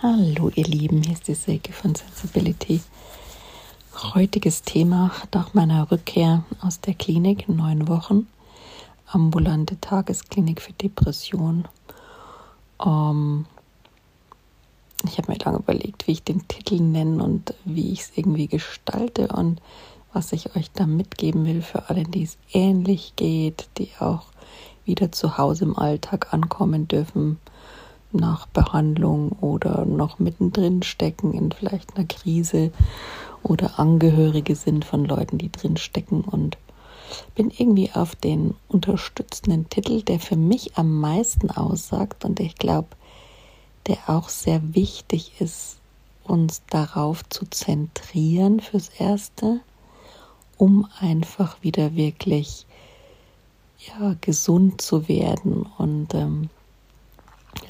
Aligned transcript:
Hallo 0.00 0.48
ihr 0.54 0.64
Lieben, 0.64 1.02
hier 1.02 1.14
ist 1.14 1.26
die 1.26 1.34
Silke 1.34 1.72
von 1.72 1.92
Sensibility. 1.92 2.80
Heutiges 4.14 4.62
Thema 4.62 5.10
nach 5.34 5.54
meiner 5.54 5.90
Rückkehr 5.90 6.44
aus 6.60 6.80
der 6.80 6.94
Klinik, 6.94 7.48
neun 7.48 7.88
Wochen, 7.88 8.28
ambulante 9.08 9.80
Tagesklinik 9.80 10.62
für 10.62 10.72
Depression. 10.74 11.66
Ähm, 12.80 13.46
ich 15.04 15.18
habe 15.18 15.32
mir 15.32 15.38
lange 15.38 15.58
überlegt, 15.58 16.06
wie 16.06 16.12
ich 16.12 16.22
den 16.22 16.46
Titel 16.46 16.80
nenne 16.80 17.20
und 17.20 17.52
wie 17.64 17.90
ich 17.90 18.02
es 18.02 18.12
irgendwie 18.14 18.46
gestalte 18.46 19.26
und 19.26 19.60
was 20.12 20.32
ich 20.32 20.54
euch 20.54 20.70
da 20.70 20.86
mitgeben 20.86 21.44
will 21.44 21.60
für 21.60 21.88
alle, 21.90 22.04
die 22.04 22.22
es 22.22 22.38
ähnlich 22.52 23.14
geht, 23.16 23.68
die 23.78 23.90
auch 23.98 24.26
wieder 24.84 25.10
zu 25.10 25.38
Hause 25.38 25.64
im 25.64 25.76
Alltag 25.76 26.32
ankommen 26.32 26.86
dürfen 26.86 27.40
nach 28.12 28.46
Behandlung 28.46 29.32
oder 29.40 29.84
noch 29.84 30.18
mittendrin 30.18 30.82
stecken 30.82 31.32
in 31.32 31.52
vielleicht 31.52 31.96
einer 31.96 32.06
Krise 32.06 32.72
oder 33.42 33.78
Angehörige 33.78 34.56
sind 34.56 34.84
von 34.84 35.04
Leuten, 35.04 35.38
die 35.38 35.52
drin 35.52 35.76
stecken 35.76 36.22
und 36.22 36.56
bin 37.34 37.50
irgendwie 37.50 37.90
auf 37.92 38.14
den 38.14 38.54
unterstützenden 38.68 39.68
Titel, 39.68 40.02
der 40.02 40.20
für 40.20 40.36
mich 40.36 40.76
am 40.76 41.00
meisten 41.00 41.50
aussagt 41.50 42.24
und 42.24 42.40
ich 42.40 42.56
glaube, 42.56 42.88
der 43.86 43.96
auch 44.06 44.28
sehr 44.28 44.74
wichtig 44.74 45.40
ist, 45.40 45.78
uns 46.24 46.62
darauf 46.68 47.26
zu 47.28 47.46
zentrieren 47.46 48.60
fürs 48.60 48.90
Erste, 48.90 49.60
um 50.58 50.86
einfach 51.00 51.62
wieder 51.62 51.94
wirklich 51.94 52.66
ja, 53.86 54.14
gesund 54.20 54.82
zu 54.82 55.08
werden 55.08 55.66
und 55.78 56.12
ähm, 56.14 56.50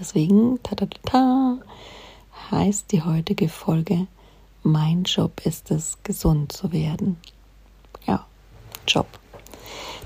Deswegen 0.01 0.63
ta, 0.63 0.77
ta, 0.77 0.87
ta, 1.05 1.59
heißt 2.51 2.93
die 2.93 3.03
heutige 3.03 3.49
Folge, 3.49 4.07
mein 4.63 5.05
Job 5.05 5.41
ist 5.45 5.71
es, 5.71 5.99
gesund 6.05 6.53
zu 6.53 6.73
werden. 6.73 7.17
Ja, 8.07 8.27
Job. 8.87 9.07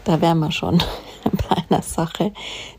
Da 0.04 0.20
wären 0.20 0.38
wir 0.38 0.50
schon 0.50 0.78
bei 1.48 1.56
einer 1.68 1.82
Sache, 1.82 2.32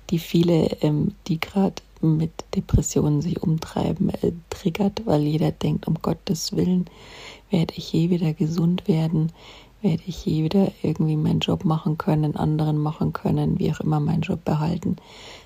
die 0.09 0.19
viele, 0.19 0.65
ähm, 0.81 1.13
die 1.27 1.39
gerade 1.39 1.81
mit 2.01 2.31
Depressionen 2.55 3.21
sich 3.21 3.41
umtreiben, 3.41 4.09
äh, 4.09 4.33
triggert, 4.49 5.05
weil 5.05 5.21
jeder 5.21 5.51
denkt, 5.51 5.87
um 5.87 5.95
Gottes 6.01 6.55
Willen 6.55 6.85
werde 7.49 7.75
ich 7.77 7.93
je 7.93 8.09
wieder 8.09 8.33
gesund 8.33 8.87
werden, 8.87 9.31
werde 9.83 10.03
ich 10.07 10.25
je 10.25 10.43
wieder 10.43 10.71
irgendwie 10.81 11.17
meinen 11.17 11.41
Job 11.41 11.65
machen 11.65 11.97
können, 11.97 12.35
anderen 12.35 12.77
machen 12.77 13.13
können, 13.13 13.59
wie 13.59 13.71
auch 13.71 13.81
immer 13.81 13.99
meinen 13.99 14.21
Job 14.21 14.43
behalten. 14.45 14.95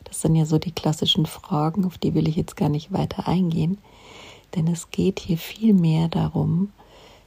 Das 0.03 0.21
sind 0.21 0.35
ja 0.35 0.45
so 0.45 0.59
die 0.59 0.71
klassischen 0.71 1.25
Fragen, 1.25 1.85
auf 1.85 1.97
die 1.97 2.13
will 2.13 2.27
ich 2.27 2.35
jetzt 2.35 2.55
gar 2.55 2.69
nicht 2.69 2.93
weiter 2.93 3.27
eingehen, 3.27 3.77
denn 4.55 4.67
es 4.67 4.91
geht 4.91 5.19
hier 5.19 5.37
viel 5.37 5.73
mehr 5.73 6.07
darum, 6.07 6.71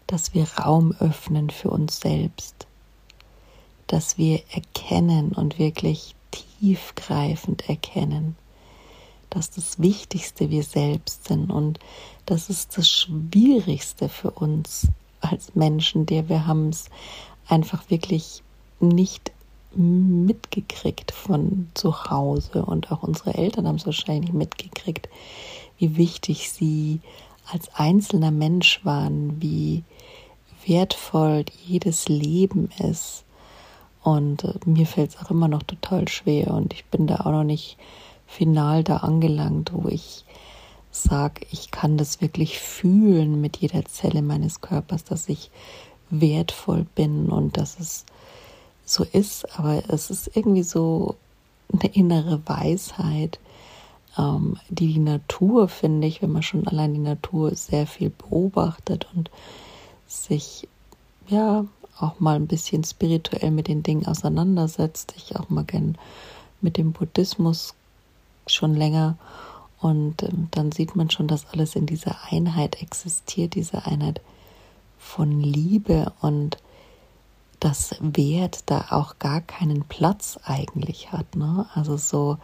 dass 0.07 0.35
wir 0.35 0.47
Raum 0.59 0.95
öffnen 0.99 1.51
für 1.51 1.71
uns 1.71 2.01
selbst, 2.01 2.67
dass 3.89 4.17
wir 4.17 4.41
erkennen 4.53 5.33
und 5.33 5.59
wirklich 5.59 6.15
tiefgreifend 6.31 7.69
erkennen, 7.69 8.37
dass 9.31 9.51
das 9.51 9.81
Wichtigste 9.81 10.51
wir 10.51 10.63
selbst 10.63 11.29
sind 11.29 11.51
und 11.51 11.81
das 12.27 12.51
ist 12.51 12.79
das 12.79 12.89
Schwierigste 12.89 14.09
für 14.09 14.31
uns 14.31 14.89
als 15.21 15.55
Menschen, 15.55 16.07
der 16.07 16.29
wir 16.29 16.47
haben 16.47 16.69
es 16.71 16.87
einfach 17.49 17.91
wirklich 17.91 18.43
nicht 18.81 19.33
mitgekriegt 19.75 21.13
von 21.13 21.69
zu 21.75 22.05
Hause 22.05 22.65
und 22.65 22.91
auch 22.91 23.03
unsere 23.03 23.35
Eltern 23.35 23.69
haben 23.69 23.77
es 23.77 23.87
wahrscheinlich 23.87 24.33
mitgekriegt, 24.33 25.09
wie 25.79 25.97
wichtig 25.97 26.51
sie 26.51 27.01
als 27.53 27.73
einzelner 27.75 28.31
Mensch 28.31 28.85
waren, 28.85 29.41
wie 29.41 29.85
wertvoll 30.67 31.45
jedes 31.67 32.09
Leben 32.09 32.69
ist. 32.79 33.25
Und 34.03 34.45
äh, 34.45 34.55
mir 34.65 34.87
fällt 34.87 35.11
es 35.11 35.19
auch 35.19 35.31
immer 35.31 35.49
noch 35.49 35.63
total 35.63 36.09
schwer 36.09 36.53
und 36.53 36.73
ich 36.73 36.85
bin 36.87 37.07
da 37.07 37.17
auch 37.17 37.33
noch 37.33 37.45
nicht 37.45 37.77
final 38.27 38.83
da 38.85 38.99
angelangt, 38.99 39.73
wo 39.75 39.89
ich 39.89 40.25
sage, 40.91 41.47
ich 41.51 41.71
kann 41.71 41.97
das 41.97 42.21
wirklich 42.21 42.59
fühlen 42.59 43.41
mit 43.41 43.59
jeder 43.59 43.85
Zelle 43.85 44.23
meines 44.23 44.61
Körpers, 44.61 45.05
dass 45.05 45.29
ich 45.29 45.51
wertvoll 46.11 46.87
bin 46.95 47.29
und 47.29 47.57
dass 47.57 47.79
es 47.79 48.05
so 48.85 49.05
ist, 49.05 49.59
aber 49.59 49.83
es 49.89 50.11
ist 50.11 50.31
irgendwie 50.35 50.65
so 50.65 51.15
eine 51.73 51.95
innere 51.95 52.41
Weisheit, 52.47 53.39
ähm, 54.19 54.57
die 54.69 54.93
die 54.93 54.99
Natur, 54.99 55.69
finde 55.69 56.09
ich, 56.09 56.23
wenn 56.23 56.33
man 56.33 56.43
schon 56.43 56.67
allein 56.67 56.95
die 56.95 57.01
Natur 57.01 57.55
sehr 57.55 57.87
viel 57.87 58.11
beobachtet 58.11 59.07
und 59.15 59.31
sich 60.09 60.67
ja 61.29 61.65
auch 61.99 62.19
mal 62.19 62.35
ein 62.35 62.49
bisschen 62.49 62.83
spirituell 62.83 63.51
mit 63.53 63.69
den 63.69 63.83
Dingen 63.83 64.07
auseinandersetzt. 64.07 65.15
Ich 65.17 65.37
auch 65.37 65.49
mal 65.51 65.65
gern 65.65 65.97
mit 66.61 66.77
dem 66.77 66.93
Buddhismus 66.93 67.75
schon 68.47 68.75
länger 68.75 69.17
und 69.81 70.23
ähm, 70.23 70.49
dann 70.51 70.73
sieht 70.73 70.97
man 70.97 71.11
schon, 71.11 71.27
dass 71.27 71.47
alles 71.47 71.75
in 71.75 71.87
dieser 71.87 72.17
Einheit 72.31 72.83
existiert, 72.83 73.55
diese 73.55 73.87
Einheit 73.87 74.21
von 74.99 75.41
Liebe 75.41 76.13
und 76.21 76.59
dass 77.61 77.97
Wert 78.01 78.61
da 78.67 78.87
auch 78.91 79.19
gar 79.19 79.41
keinen 79.41 79.85
Platz 79.85 80.39
eigentlich 80.45 81.13
hat. 81.13 81.37
Ne? 81.37 81.67
Also 81.75 81.97
so 81.97 82.39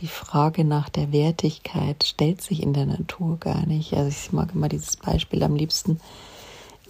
die 0.00 0.06
Frage 0.06 0.64
nach 0.64 0.88
der 0.88 1.12
Wertigkeit 1.12 2.04
stellt 2.04 2.40
sich 2.40 2.62
in 2.62 2.72
der 2.72 2.86
Natur 2.86 3.38
gar 3.38 3.66
nicht. 3.66 3.94
Also 3.94 4.08
ich 4.08 4.32
mag 4.32 4.54
immer 4.54 4.68
dieses 4.68 4.96
Beispiel 4.96 5.42
am 5.42 5.56
liebsten. 5.56 6.00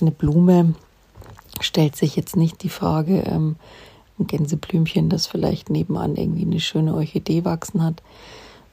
Eine 0.00 0.12
Blume 0.12 0.74
stellt 1.60 1.96
sich 1.96 2.14
jetzt 2.16 2.36
nicht 2.36 2.62
die 2.62 2.68
Frage, 2.68 3.22
ähm, 3.22 3.56
ein 4.18 4.26
Gänseblümchen, 4.26 5.08
das 5.08 5.26
vielleicht 5.26 5.70
nebenan 5.70 6.16
irgendwie 6.16 6.42
eine 6.42 6.60
schöne 6.60 6.94
Orchidee 6.94 7.44
wachsen 7.44 7.82
hat, 7.82 8.02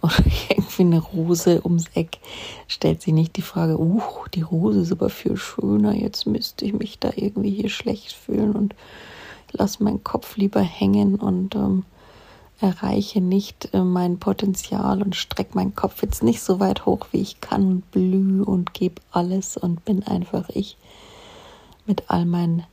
oder 0.08 0.26
irgendwie 0.50 0.82
eine 0.82 1.00
Rose 1.00 1.62
ums 1.64 1.86
Eck, 1.94 2.20
stellt 2.68 3.02
sich 3.02 3.14
nicht 3.14 3.38
die 3.38 3.42
Frage, 3.42 3.80
uh, 3.80 4.02
die 4.34 4.42
Rose 4.42 4.82
ist 4.82 4.92
aber 4.92 5.10
viel 5.10 5.38
schöner, 5.38 5.94
jetzt 5.94 6.26
müsste 6.26 6.66
ich 6.66 6.74
mich 6.74 7.00
da 7.00 7.12
irgendwie 7.16 7.52
hier 7.52 7.70
schlecht 7.70 8.14
fühlen 8.14 8.54
und 8.54 8.76
lass 9.52 9.80
meinen 9.80 10.04
Kopf 10.04 10.38
lieber 10.38 10.62
hängen 10.62 11.16
und 11.16 11.56
ähm, 11.56 11.84
erreiche 12.60 13.22
nicht 13.22 13.70
äh, 13.74 13.82
mein 13.82 14.18
Potenzial 14.18 15.02
und 15.02 15.16
strecke 15.16 15.56
meinen 15.56 15.76
Kopf 15.76 16.02
jetzt 16.02 16.24
nicht 16.24 16.42
so 16.42 16.60
weit 16.60 16.86
hoch, 16.86 17.08
wie 17.12 17.22
ich 17.22 17.40
kann 17.42 17.68
und 17.68 17.92
blühe 17.92 18.44
und 18.44 18.74
gebe 18.74 19.02
alles 19.12 19.58
und 19.58 19.86
bin 19.86 20.04
einfach 20.04 20.50
ich 20.50 20.78
mit 21.86 22.10
all 22.10 22.26
meinen 22.26 22.64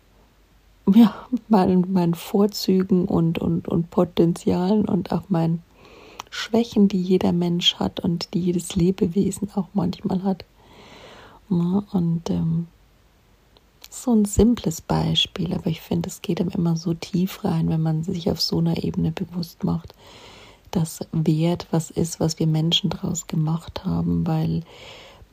ja, 0.93 1.15
meinen, 1.49 1.93
meinen 1.93 2.15
Vorzügen 2.15 3.07
und, 3.07 3.39
und, 3.39 3.69
und 3.69 3.91
Potenzialen 3.91 4.85
und 4.85 5.13
auch 5.13 5.31
meinen 5.31 5.63
Schwächen, 6.35 6.89
die 6.89 7.01
jeder 7.01 7.33
Mensch 7.33 7.77
hat 7.77 8.01
und 8.01 8.35
die 8.35 8.41
jedes 8.41 8.75
Lebewesen 8.75 9.51
auch 9.55 9.69
manchmal 9.73 10.25
hat. 10.25 10.45
und 11.49 12.23
ähm, 12.29 12.67
so 13.89 14.13
ein 14.13 14.25
simples 14.25 14.81
Beispiel, 14.81 15.55
aber 15.55 15.69
ich 15.69 15.81
finde, 15.81 16.09
es 16.09 16.23
geht 16.23 16.41
einem 16.41 16.51
immer 16.51 16.77
so 16.77 16.93
tief 16.93 17.45
rein, 17.45 17.69
wenn 17.69 17.81
man 17.81 18.03
sich 18.03 18.29
auf 18.33 18.41
so 18.41 18.59
einer 18.59 18.83
Ebene 18.83 19.13
bewusst 19.13 19.63
macht, 19.63 19.95
dass 20.73 21.07
Wert 21.13 21.69
was 21.71 21.93
ist, 21.93 22.19
was 22.19 22.41
wir 22.41 22.49
Menschen 22.49 22.91
daraus 22.91 23.29
gemacht 23.29 23.85
haben, 23.85 24.27
weil 24.27 24.65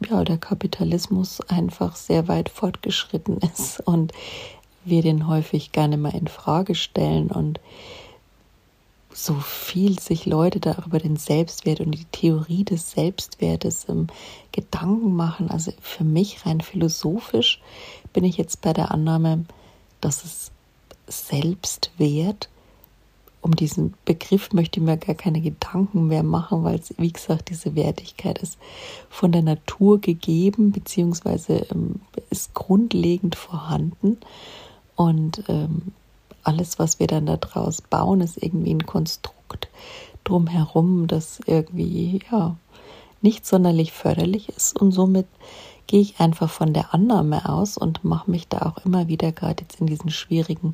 ja, 0.08 0.24
der 0.24 0.38
Kapitalismus 0.38 1.42
einfach 1.42 1.96
sehr 1.96 2.28
weit 2.28 2.50
fortgeschritten 2.50 3.38
ist 3.54 3.80
und 3.88 4.12
wir 4.86 5.02
den 5.02 5.28
häufig 5.28 5.72
gerne 5.72 5.98
mal 5.98 6.14
in 6.14 6.28
Frage 6.28 6.76
stellen 6.76 7.32
und 7.32 7.60
so 9.14 9.36
viel 9.36 10.00
sich 10.00 10.26
Leute 10.26 10.60
da 10.60 10.84
über 10.86 11.00
den 11.00 11.18
Selbstwert 11.18 11.80
und 11.82 11.92
die 11.92 12.06
Theorie 12.06 12.64
des 12.64 12.92
Selbstwertes 12.92 13.88
ähm, 13.90 14.08
Gedanken 14.52 15.16
machen. 15.16 15.50
Also 15.50 15.72
für 15.82 16.04
mich 16.04 16.46
rein 16.46 16.62
philosophisch 16.62 17.62
bin 18.14 18.24
ich 18.24 18.38
jetzt 18.38 18.62
bei 18.62 18.74
der 18.74 18.92
Annahme, 18.92 19.46
dass 20.00 20.24
es 20.24 20.52
Selbstwert, 21.08 22.50
um 23.42 23.56
diesen 23.56 23.96
Begriff 24.06 24.54
möchte 24.54 24.80
ich 24.80 24.86
mir 24.86 24.98
gar 24.98 25.16
keine 25.16 25.42
Gedanken 25.42 26.08
mehr 26.08 26.24
machen, 26.24 26.64
weil 26.64 26.76
es, 26.76 26.94
wie 26.98 27.12
gesagt, 27.12 27.50
diese 27.50 27.76
Wertigkeit 27.76 28.38
ist 28.38 28.58
von 29.10 29.32
der 29.32 29.42
Natur 29.42 30.00
gegeben, 30.00 30.72
beziehungsweise 30.72 31.66
ähm, 31.72 32.02
ist 32.30 32.54
grundlegend 32.54 33.36
vorhanden. 33.36 34.18
Und 34.96 35.44
ähm, 35.48 35.94
alles, 36.44 36.80
was 36.80 37.00
wir 37.00 37.08
dann 37.08 37.26
daraus 37.26 37.82
bauen, 37.82 38.22
ist 38.22 38.42
irgendwie 38.42 38.74
ein 38.74 38.86
Konstrukt 38.86 39.70
drumherum, 40.24 41.08
das 41.08 41.40
irgendwie 41.46 42.22
ja 42.32 42.56
nicht 43.22 43.46
sonderlich 43.46 43.92
förderlich 43.92 44.50
ist. 44.50 44.80
Und 44.80 44.92
somit 44.92 45.28
gehe 45.88 46.02
ich 46.02 46.20
einfach 46.20 46.50
von 46.50 46.74
der 46.74 46.94
Annahme 46.94 47.48
aus 47.50 47.78
und 47.78 48.04
mache 48.04 48.32
mich 48.32 48.48
da 48.48 48.60
auch 48.60 48.86
immer 48.86 49.08
wieder, 49.08 49.32
gerade 49.32 49.64
jetzt 49.64 49.82
in 49.82 49.88
diesen 49.88 50.10
schwierigen 50.10 50.74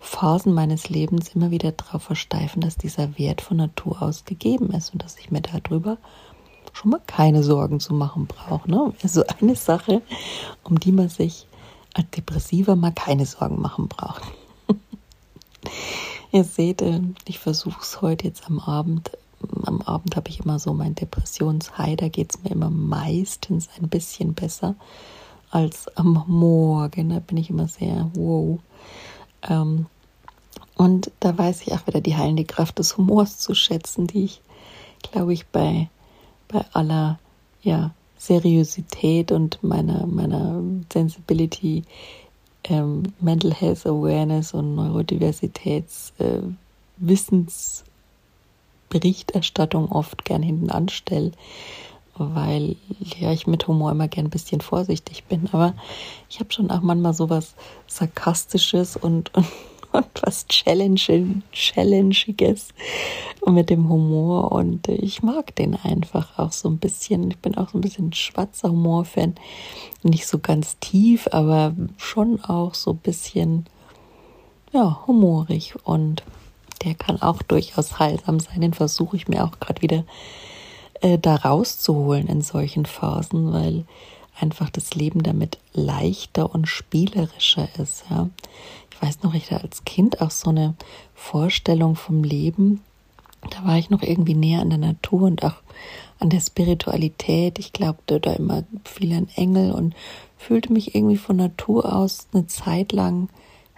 Phasen 0.00 0.52
meines 0.52 0.88
Lebens, 0.88 1.34
immer 1.34 1.50
wieder 1.50 1.72
darauf 1.72 2.02
versteifen, 2.02 2.60
dass 2.60 2.76
dieser 2.76 3.16
Wert 3.18 3.40
von 3.40 3.58
Natur 3.58 4.02
aus 4.02 4.24
gegeben 4.24 4.70
ist 4.72 4.92
und 4.92 5.02
dass 5.04 5.16
ich 5.18 5.30
mir 5.30 5.42
darüber 5.42 5.96
schon 6.72 6.90
mal 6.90 7.00
keine 7.06 7.42
Sorgen 7.42 7.80
zu 7.80 7.94
machen 7.94 8.26
braucht. 8.26 8.66
Ne? 8.66 8.92
Also 9.02 9.22
eine 9.40 9.54
Sache, 9.54 10.02
um 10.64 10.80
die 10.80 10.92
man 10.92 11.08
sich 11.08 11.46
als 11.94 12.10
Depressiver 12.10 12.74
mal 12.74 12.92
keine 12.92 13.26
Sorgen 13.26 13.60
machen 13.60 13.88
braucht. 13.88 14.22
Ihr 16.32 16.44
seht, 16.44 16.82
äh, 16.82 17.00
ich 17.26 17.38
versuche 17.38 17.80
es 17.82 18.00
heute 18.00 18.26
jetzt 18.26 18.46
am 18.46 18.58
Abend. 18.58 19.12
Am 19.64 19.82
Abend 19.82 20.16
habe 20.16 20.28
ich 20.28 20.40
immer 20.40 20.58
so 20.58 20.72
mein 20.72 20.94
Depressionshigh, 20.94 21.96
da 21.96 22.08
geht 22.08 22.32
es 22.32 22.42
mir 22.42 22.50
immer 22.50 22.70
meistens 22.70 23.68
ein 23.80 23.88
bisschen 23.88 24.34
besser 24.34 24.76
als 25.50 25.88
am 25.96 26.24
Morgen. 26.28 27.10
Da 27.10 27.18
bin 27.18 27.36
ich 27.38 27.50
immer 27.50 27.68
sehr 27.68 28.10
wow. 28.14 28.60
Ähm, 29.48 29.86
und 30.76 31.10
da 31.20 31.36
weiß 31.36 31.62
ich 31.62 31.72
auch 31.72 31.86
wieder 31.86 32.00
die 32.00 32.16
heilende 32.16 32.44
Kraft 32.44 32.78
des 32.78 32.96
Humors 32.96 33.38
zu 33.38 33.54
schätzen, 33.54 34.06
die 34.06 34.24
ich, 34.24 34.40
glaube 35.02 35.32
ich, 35.32 35.46
bei, 35.46 35.88
bei 36.48 36.64
aller 36.72 37.18
ja, 37.62 37.92
Seriosität 38.16 39.32
und 39.32 39.62
meiner, 39.62 40.06
meiner 40.06 40.62
Sensibility, 40.92 41.82
ähm, 42.64 43.02
Mental 43.20 43.52
Health 43.52 43.86
Awareness 43.86 44.54
und 44.54 44.74
Neurodiversitäts 44.74 46.12
äh, 46.18 46.40
oft 49.90 50.24
gern 50.24 50.42
hinten 50.42 50.70
anstelle, 50.70 51.32
weil 52.16 52.76
ja 53.18 53.32
ich 53.32 53.46
mit 53.46 53.66
Humor 53.66 53.90
immer 53.90 54.08
gern 54.08 54.26
ein 54.26 54.30
bisschen 54.30 54.60
vorsichtig 54.60 55.24
bin. 55.24 55.48
Aber 55.52 55.74
ich 56.28 56.40
habe 56.40 56.52
schon 56.52 56.70
auch 56.70 56.82
manchmal 56.82 57.14
so 57.14 57.30
was 57.30 57.54
Sarkastisches 57.86 58.96
und, 58.96 59.34
und 59.34 59.46
und 60.02 60.06
was 60.22 60.46
Challenging, 60.46 61.42
Challengiges 61.52 62.68
mit 63.46 63.70
dem 63.70 63.88
Humor. 63.88 64.52
Und 64.52 64.88
ich 64.88 65.22
mag 65.22 65.54
den 65.56 65.76
einfach 65.76 66.38
auch 66.38 66.52
so 66.52 66.68
ein 66.68 66.78
bisschen. 66.78 67.30
Ich 67.30 67.38
bin 67.38 67.56
auch 67.56 67.70
so 67.70 67.78
ein 67.78 67.82
bisschen 67.82 68.12
schwarzer 68.12 68.70
Humor-Fan. 68.70 69.34
Nicht 70.02 70.26
so 70.26 70.38
ganz 70.38 70.78
tief, 70.78 71.28
aber 71.32 71.74
schon 71.96 72.42
auch 72.44 72.74
so 72.74 72.92
ein 72.92 72.98
bisschen, 72.98 73.66
ja, 74.72 75.02
humorig. 75.06 75.74
Und 75.84 76.22
der 76.84 76.94
kann 76.94 77.20
auch 77.20 77.42
durchaus 77.42 77.98
heilsam 77.98 78.40
sein. 78.40 78.60
Den 78.60 78.74
versuche 78.74 79.16
ich 79.16 79.28
mir 79.28 79.44
auch 79.44 79.60
gerade 79.60 79.82
wieder 79.82 80.04
äh, 81.00 81.18
da 81.18 81.36
rauszuholen 81.36 82.26
in 82.28 82.42
solchen 82.42 82.86
Phasen, 82.86 83.52
weil 83.52 83.84
einfach 84.40 84.70
das 84.70 84.94
Leben 84.94 85.22
damit 85.22 85.58
leichter 85.72 86.52
und 86.54 86.66
spielerischer 86.66 87.68
ist. 87.78 88.04
Ja 88.10 88.28
weiß 89.02 89.22
noch, 89.22 89.34
ich 89.34 89.50
hatte 89.50 89.64
als 89.64 89.84
Kind 89.84 90.20
auch 90.20 90.30
so 90.30 90.50
eine 90.50 90.74
Vorstellung 91.14 91.96
vom 91.96 92.22
Leben. 92.22 92.82
Da 93.50 93.64
war 93.66 93.76
ich 93.76 93.90
noch 93.90 94.02
irgendwie 94.02 94.34
näher 94.34 94.60
an 94.60 94.70
der 94.70 94.78
Natur 94.78 95.22
und 95.22 95.44
auch 95.44 95.56
an 96.20 96.30
der 96.30 96.40
Spiritualität. 96.40 97.58
Ich 97.58 97.72
glaubte 97.72 98.20
da 98.20 98.34
immer 98.34 98.62
viel 98.84 99.12
an 99.12 99.28
Engel 99.34 99.72
und 99.72 99.94
fühlte 100.38 100.72
mich 100.72 100.94
irgendwie 100.94 101.16
von 101.16 101.36
Natur 101.36 101.92
aus 101.92 102.28
eine 102.32 102.46
Zeit 102.46 102.92
lang, 102.92 103.28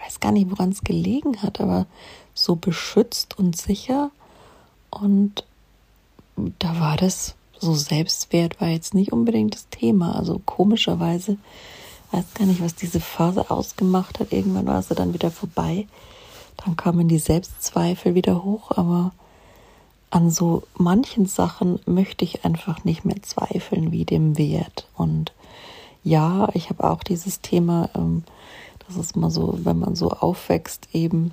weiß 0.04 0.20
gar 0.20 0.32
nicht, 0.32 0.50
woran 0.50 0.70
es 0.70 0.84
gelegen 0.84 1.40
hat, 1.40 1.60
aber 1.60 1.86
so 2.34 2.56
beschützt 2.56 3.38
und 3.38 3.56
sicher. 3.56 4.10
Und 4.90 5.44
da 6.58 6.78
war 6.80 6.98
das 6.98 7.34
so 7.64 7.74
Selbstwert 7.74 8.60
war 8.60 8.68
jetzt 8.68 8.94
nicht 8.94 9.12
unbedingt 9.12 9.54
das 9.54 9.68
Thema. 9.68 10.16
Also 10.16 10.40
komischerweise 10.44 11.38
weiß 12.12 12.24
gar 12.34 12.46
nicht, 12.46 12.62
was 12.62 12.74
diese 12.74 13.00
Phase 13.00 13.50
ausgemacht 13.50 14.20
hat. 14.20 14.32
Irgendwann 14.32 14.66
war 14.66 14.82
sie 14.82 14.94
dann 14.94 15.14
wieder 15.14 15.30
vorbei. 15.30 15.86
Dann 16.64 16.76
kamen 16.76 17.08
die 17.08 17.18
Selbstzweifel 17.18 18.14
wieder 18.14 18.44
hoch, 18.44 18.70
aber 18.70 19.12
an 20.10 20.30
so 20.30 20.62
manchen 20.76 21.26
Sachen 21.26 21.80
möchte 21.86 22.24
ich 22.24 22.44
einfach 22.44 22.84
nicht 22.84 23.04
mehr 23.04 23.20
zweifeln, 23.22 23.90
wie 23.90 24.04
dem 24.04 24.38
Wert. 24.38 24.86
Und 24.96 25.32
ja, 26.04 26.48
ich 26.54 26.70
habe 26.70 26.88
auch 26.88 27.02
dieses 27.02 27.40
Thema, 27.40 27.90
ähm, 27.96 28.22
das 28.86 28.96
ist 28.96 29.16
mal 29.16 29.30
so, 29.30 29.58
wenn 29.64 29.78
man 29.78 29.96
so 29.96 30.10
aufwächst, 30.10 30.88
eben 30.92 31.32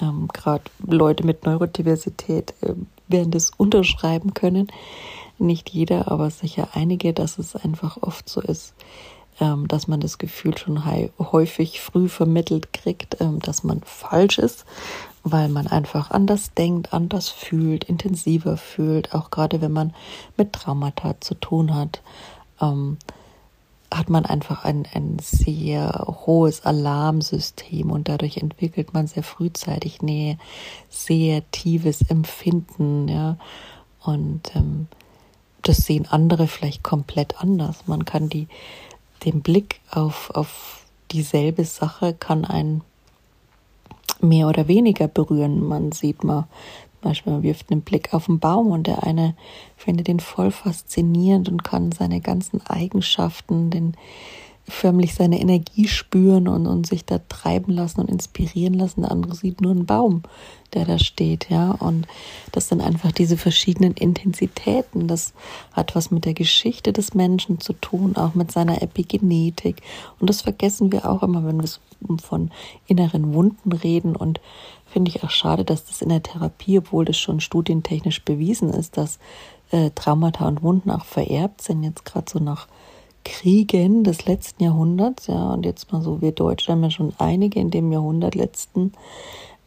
ähm, 0.00 0.28
gerade 0.32 0.64
Leute 0.86 1.26
mit 1.26 1.44
Neurodiversität 1.44 2.54
äh, 2.62 2.74
werden 3.10 3.30
das 3.30 3.50
unterschreiben 3.50 4.34
können. 4.34 4.68
Nicht 5.38 5.70
jeder, 5.70 6.10
aber 6.10 6.30
sicher 6.30 6.68
einige, 6.74 7.12
dass 7.12 7.38
es 7.38 7.56
einfach 7.56 7.98
oft 8.02 8.28
so 8.28 8.40
ist, 8.40 8.74
ähm, 9.40 9.68
dass 9.68 9.88
man 9.88 10.00
das 10.00 10.18
Gefühl 10.18 10.56
schon 10.56 10.84
häufig 11.18 11.80
früh 11.80 12.08
vermittelt 12.08 12.72
kriegt, 12.72 13.20
ähm, 13.20 13.40
dass 13.40 13.64
man 13.64 13.80
falsch 13.84 14.38
ist, 14.38 14.66
weil 15.22 15.48
man 15.48 15.66
einfach 15.66 16.10
anders 16.10 16.52
denkt, 16.54 16.92
anders 16.92 17.28
fühlt, 17.28 17.84
intensiver 17.84 18.56
fühlt, 18.56 19.14
auch 19.14 19.30
gerade 19.30 19.60
wenn 19.60 19.72
man 19.72 19.94
mit 20.36 20.52
Traumata 20.52 21.20
zu 21.20 21.34
tun 21.34 21.74
hat. 21.74 22.02
Hat 23.92 24.08
man 24.08 24.24
einfach 24.24 24.64
ein, 24.64 24.86
ein 24.94 25.18
sehr 25.20 26.06
hohes 26.24 26.64
Alarmsystem 26.64 27.90
und 27.90 28.08
dadurch 28.08 28.36
entwickelt 28.36 28.94
man 28.94 29.08
sehr 29.08 29.24
frühzeitig 29.24 30.00
Nähe, 30.00 30.38
sehr 30.88 31.48
tiefes 31.50 32.02
Empfinden, 32.02 33.08
ja. 33.08 33.36
Und 34.02 34.54
ähm, 34.54 34.86
das 35.62 35.78
sehen 35.78 36.06
andere 36.08 36.46
vielleicht 36.46 36.82
komplett 36.82 37.40
anders. 37.40 37.86
Man 37.86 38.04
kann 38.04 38.28
die 38.28 38.48
den 39.24 39.42
Blick 39.42 39.80
auf, 39.90 40.30
auf 40.30 40.84
dieselbe 41.10 41.64
Sache 41.64 42.14
kann 42.14 42.44
einen 42.44 42.82
mehr 44.20 44.48
oder 44.48 44.68
weniger 44.68 45.08
berühren. 45.08 45.66
Man 45.66 45.92
sieht 45.92 46.24
mal, 46.24 46.46
Beispiel, 47.00 47.32
man 47.32 47.42
wirft 47.42 47.70
einen 47.70 47.82
Blick 47.82 48.14
auf 48.14 48.28
einen 48.28 48.38
Baum 48.40 48.70
und 48.70 48.86
der 48.86 49.02
eine 49.02 49.34
findet 49.76 50.08
ihn 50.08 50.20
voll 50.20 50.50
faszinierend 50.50 51.48
und 51.48 51.64
kann 51.64 51.92
seine 51.92 52.20
ganzen 52.20 52.64
Eigenschaften, 52.66 53.70
den 53.70 53.96
förmlich 54.70 55.14
seine 55.14 55.40
Energie 55.40 55.88
spüren 55.88 56.48
und, 56.48 56.66
und 56.66 56.86
sich 56.86 57.04
da 57.04 57.20
treiben 57.28 57.72
lassen 57.72 58.00
und 58.00 58.10
inspirieren 58.10 58.74
lassen. 58.74 59.02
Der 59.02 59.10
andere 59.10 59.34
sieht 59.34 59.60
nur 59.60 59.72
einen 59.72 59.86
Baum, 59.86 60.22
der 60.72 60.84
da 60.84 60.98
steht, 60.98 61.50
ja. 61.50 61.72
Und 61.72 62.06
das 62.52 62.68
sind 62.68 62.80
einfach 62.80 63.12
diese 63.12 63.36
verschiedenen 63.36 63.94
Intensitäten. 63.94 65.08
Das 65.08 65.34
hat 65.72 65.94
was 65.94 66.10
mit 66.10 66.24
der 66.24 66.34
Geschichte 66.34 66.92
des 66.92 67.14
Menschen 67.14 67.60
zu 67.60 67.72
tun, 67.74 68.16
auch 68.16 68.34
mit 68.34 68.52
seiner 68.52 68.82
Epigenetik. 68.82 69.82
Und 70.18 70.30
das 70.30 70.42
vergessen 70.42 70.92
wir 70.92 71.08
auch 71.10 71.22
immer, 71.22 71.44
wenn 71.44 71.60
wir 71.60 71.68
von 72.22 72.50
inneren 72.86 73.34
Wunden 73.34 73.72
reden. 73.72 74.16
Und 74.16 74.40
finde 74.86 75.10
ich 75.10 75.22
auch 75.22 75.30
schade, 75.30 75.64
dass 75.64 75.84
das 75.84 76.02
in 76.02 76.08
der 76.08 76.22
Therapie, 76.22 76.78
obwohl 76.78 77.04
das 77.04 77.18
schon 77.18 77.40
studientechnisch 77.40 78.24
bewiesen 78.24 78.70
ist, 78.70 78.96
dass 78.96 79.18
äh, 79.70 79.90
Traumata 79.94 80.46
und 80.48 80.62
Wunden 80.62 80.90
auch 80.90 81.04
vererbt 81.04 81.62
sind, 81.62 81.82
jetzt 81.82 82.04
gerade 82.04 82.30
so 82.30 82.38
nach 82.38 82.66
Kriegen 83.24 84.04
des 84.04 84.26
letzten 84.26 84.64
Jahrhunderts, 84.64 85.26
ja, 85.26 85.52
und 85.52 85.64
jetzt 85.64 85.92
mal 85.92 86.02
so, 86.02 86.20
wir 86.20 86.32
Deutsche 86.32 86.72
haben 86.72 86.82
ja 86.82 86.90
schon 86.90 87.12
einige 87.18 87.60
in 87.60 87.70
dem 87.70 87.92
Jahrhundert 87.92 88.34
letzten 88.34 88.92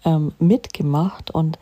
ähm, 0.06 0.34
mitgemacht 0.40 1.32
und 1.32 1.58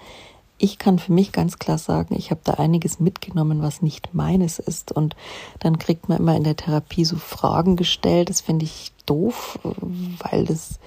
ich 0.62 0.78
kann 0.78 1.00
für 1.00 1.12
mich 1.12 1.32
ganz 1.32 1.58
klar 1.58 1.80
sagen, 1.80 2.16
ich 2.16 2.30
habe 2.30 2.42
da 2.44 2.54
einiges 2.54 3.00
mitgenommen, 3.00 3.64
was 3.64 3.82
nicht 3.82 4.14
meines 4.14 4.60
ist. 4.60 4.92
Und 4.92 5.16
dann 5.60 5.80
kriegt 5.80 6.08
man 6.08 6.20
immer 6.20 6.36
in 6.36 6.44
der 6.44 6.56
Therapie 6.56 7.04
so 7.04 7.16
Fragen 7.16 7.76
gestellt. 7.76 8.30
Das 8.30 8.42
finde 8.42 8.66
ich 8.66 8.92
doof, 9.08 9.58
weil 9.64 10.46
das, 10.46 10.80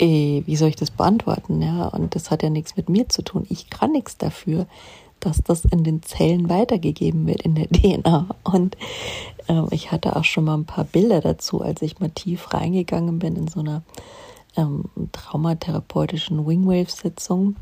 äh, 0.00 0.42
wie 0.46 0.56
soll 0.56 0.70
ich 0.70 0.76
das 0.76 0.90
beantworten? 0.90 1.60
Ja, 1.60 1.88
und 1.88 2.14
das 2.14 2.30
hat 2.30 2.42
ja 2.42 2.48
nichts 2.48 2.78
mit 2.78 2.88
mir 2.88 3.10
zu 3.10 3.20
tun. 3.20 3.46
Ich 3.50 3.68
kann 3.68 3.92
nichts 3.92 4.16
dafür, 4.16 4.66
dass 5.20 5.42
das 5.42 5.64
in 5.64 5.84
den 5.84 6.02
Zellen 6.02 6.48
weitergegeben 6.48 7.26
wird, 7.26 7.42
in 7.42 7.54
der 7.54 7.68
DNA. 7.72 8.28
Und 8.44 8.76
äh, 9.48 9.62
ich 9.70 9.92
hatte 9.92 10.16
auch 10.16 10.24
schon 10.24 10.44
mal 10.44 10.56
ein 10.56 10.64
paar 10.64 10.84
Bilder 10.84 11.20
dazu, 11.20 11.62
als 11.62 11.82
ich 11.82 12.00
mal 12.00 12.10
tief 12.10 12.52
reingegangen 12.52 13.18
bin 13.18 13.36
in 13.36 13.48
so 13.48 13.60
einer 13.60 13.82
ähm, 14.56 14.84
traumatherapeutischen 15.12 16.46
Wingwave-Sitzung, 16.46 17.56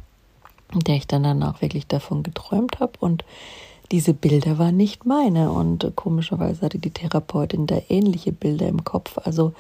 in 0.72 0.80
der 0.80 0.96
ich 0.96 1.06
dann 1.06 1.22
danach 1.22 1.62
wirklich 1.62 1.86
davon 1.86 2.22
geträumt 2.22 2.80
habe. 2.80 2.92
Und 3.00 3.25
diese 3.92 4.14
Bilder 4.14 4.58
waren 4.58 4.76
nicht 4.76 5.06
meine. 5.06 5.50
Und 5.50 5.92
komischerweise 5.96 6.62
hatte 6.62 6.78
die 6.78 6.90
Therapeutin 6.90 7.66
da 7.66 7.78
ähnliche 7.88 8.32
Bilder 8.32 8.68
im 8.68 8.84
Kopf. 8.84 9.18
Also 9.24 9.52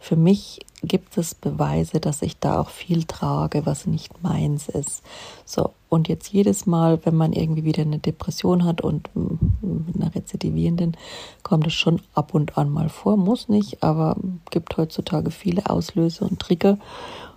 für 0.00 0.16
mich 0.16 0.60
gibt 0.82 1.16
es 1.16 1.34
Beweise, 1.34 1.98
dass 1.98 2.20
ich 2.20 2.38
da 2.38 2.60
auch 2.60 2.68
viel 2.68 3.04
trage, 3.04 3.64
was 3.64 3.86
nicht 3.86 4.22
meins 4.22 4.68
ist. 4.68 5.02
So, 5.46 5.70
und 5.88 6.08
jetzt 6.08 6.30
jedes 6.30 6.66
Mal, 6.66 7.00
wenn 7.04 7.16
man 7.16 7.32
irgendwie 7.32 7.64
wieder 7.64 7.82
eine 7.82 7.98
Depression 7.98 8.64
hat 8.64 8.82
und 8.82 9.08
mit 9.14 9.96
einer 9.96 10.14
rezidivierenden, 10.14 10.96
kommt 11.42 11.66
es 11.66 11.72
schon 11.72 12.02
ab 12.14 12.34
und 12.34 12.58
an 12.58 12.70
mal 12.70 12.90
vor, 12.90 13.16
muss 13.16 13.48
nicht, 13.48 13.82
aber 13.82 14.16
gibt 14.50 14.76
heutzutage 14.76 15.30
viele 15.30 15.70
Auslöse 15.70 16.24
und 16.24 16.38
Trigger. 16.38 16.78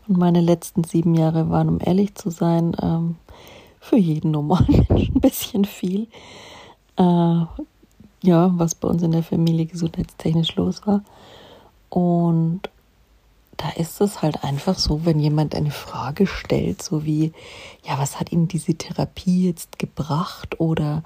Und 0.08 0.18
meine 0.18 0.42
letzten 0.42 0.84
sieben 0.84 1.16
Jahre 1.16 1.50
waren, 1.50 1.70
um 1.70 1.80
ehrlich 1.82 2.16
zu 2.16 2.30
sein, 2.32 2.76
ähm, 2.82 3.16
für 3.80 3.98
jeden 3.98 4.32
normalen 4.32 4.86
Menschen 4.90 5.16
ein 5.16 5.22
bisschen 5.22 5.66
viel. 5.66 6.08
Äh, 6.98 7.46
ja, 8.24 8.52
was 8.54 8.76
bei 8.76 8.88
uns 8.88 9.04
in 9.04 9.12
der 9.12 9.24
Familie 9.24 9.66
gesundheitstechnisch 9.66 10.56
los 10.56 10.86
war. 10.86 11.04
Und 11.90 12.62
da 13.58 13.70
ist 13.70 14.02
es 14.02 14.22
halt 14.22 14.44
einfach 14.44 14.78
so, 14.78 15.06
wenn 15.06 15.20
jemand 15.20 15.56
eine 15.56 15.72
Frage 15.72 16.28
stellt, 16.28 16.82
so 16.82 17.06
wie, 17.06 17.32
ja, 17.84 17.98
was 17.98 18.20
hat 18.20 18.32
Ihnen 18.32 18.48
diese 18.48 18.76
Therapie 18.76 19.48
jetzt 19.48 19.80
gebracht 19.80 20.60
oder 20.60 21.04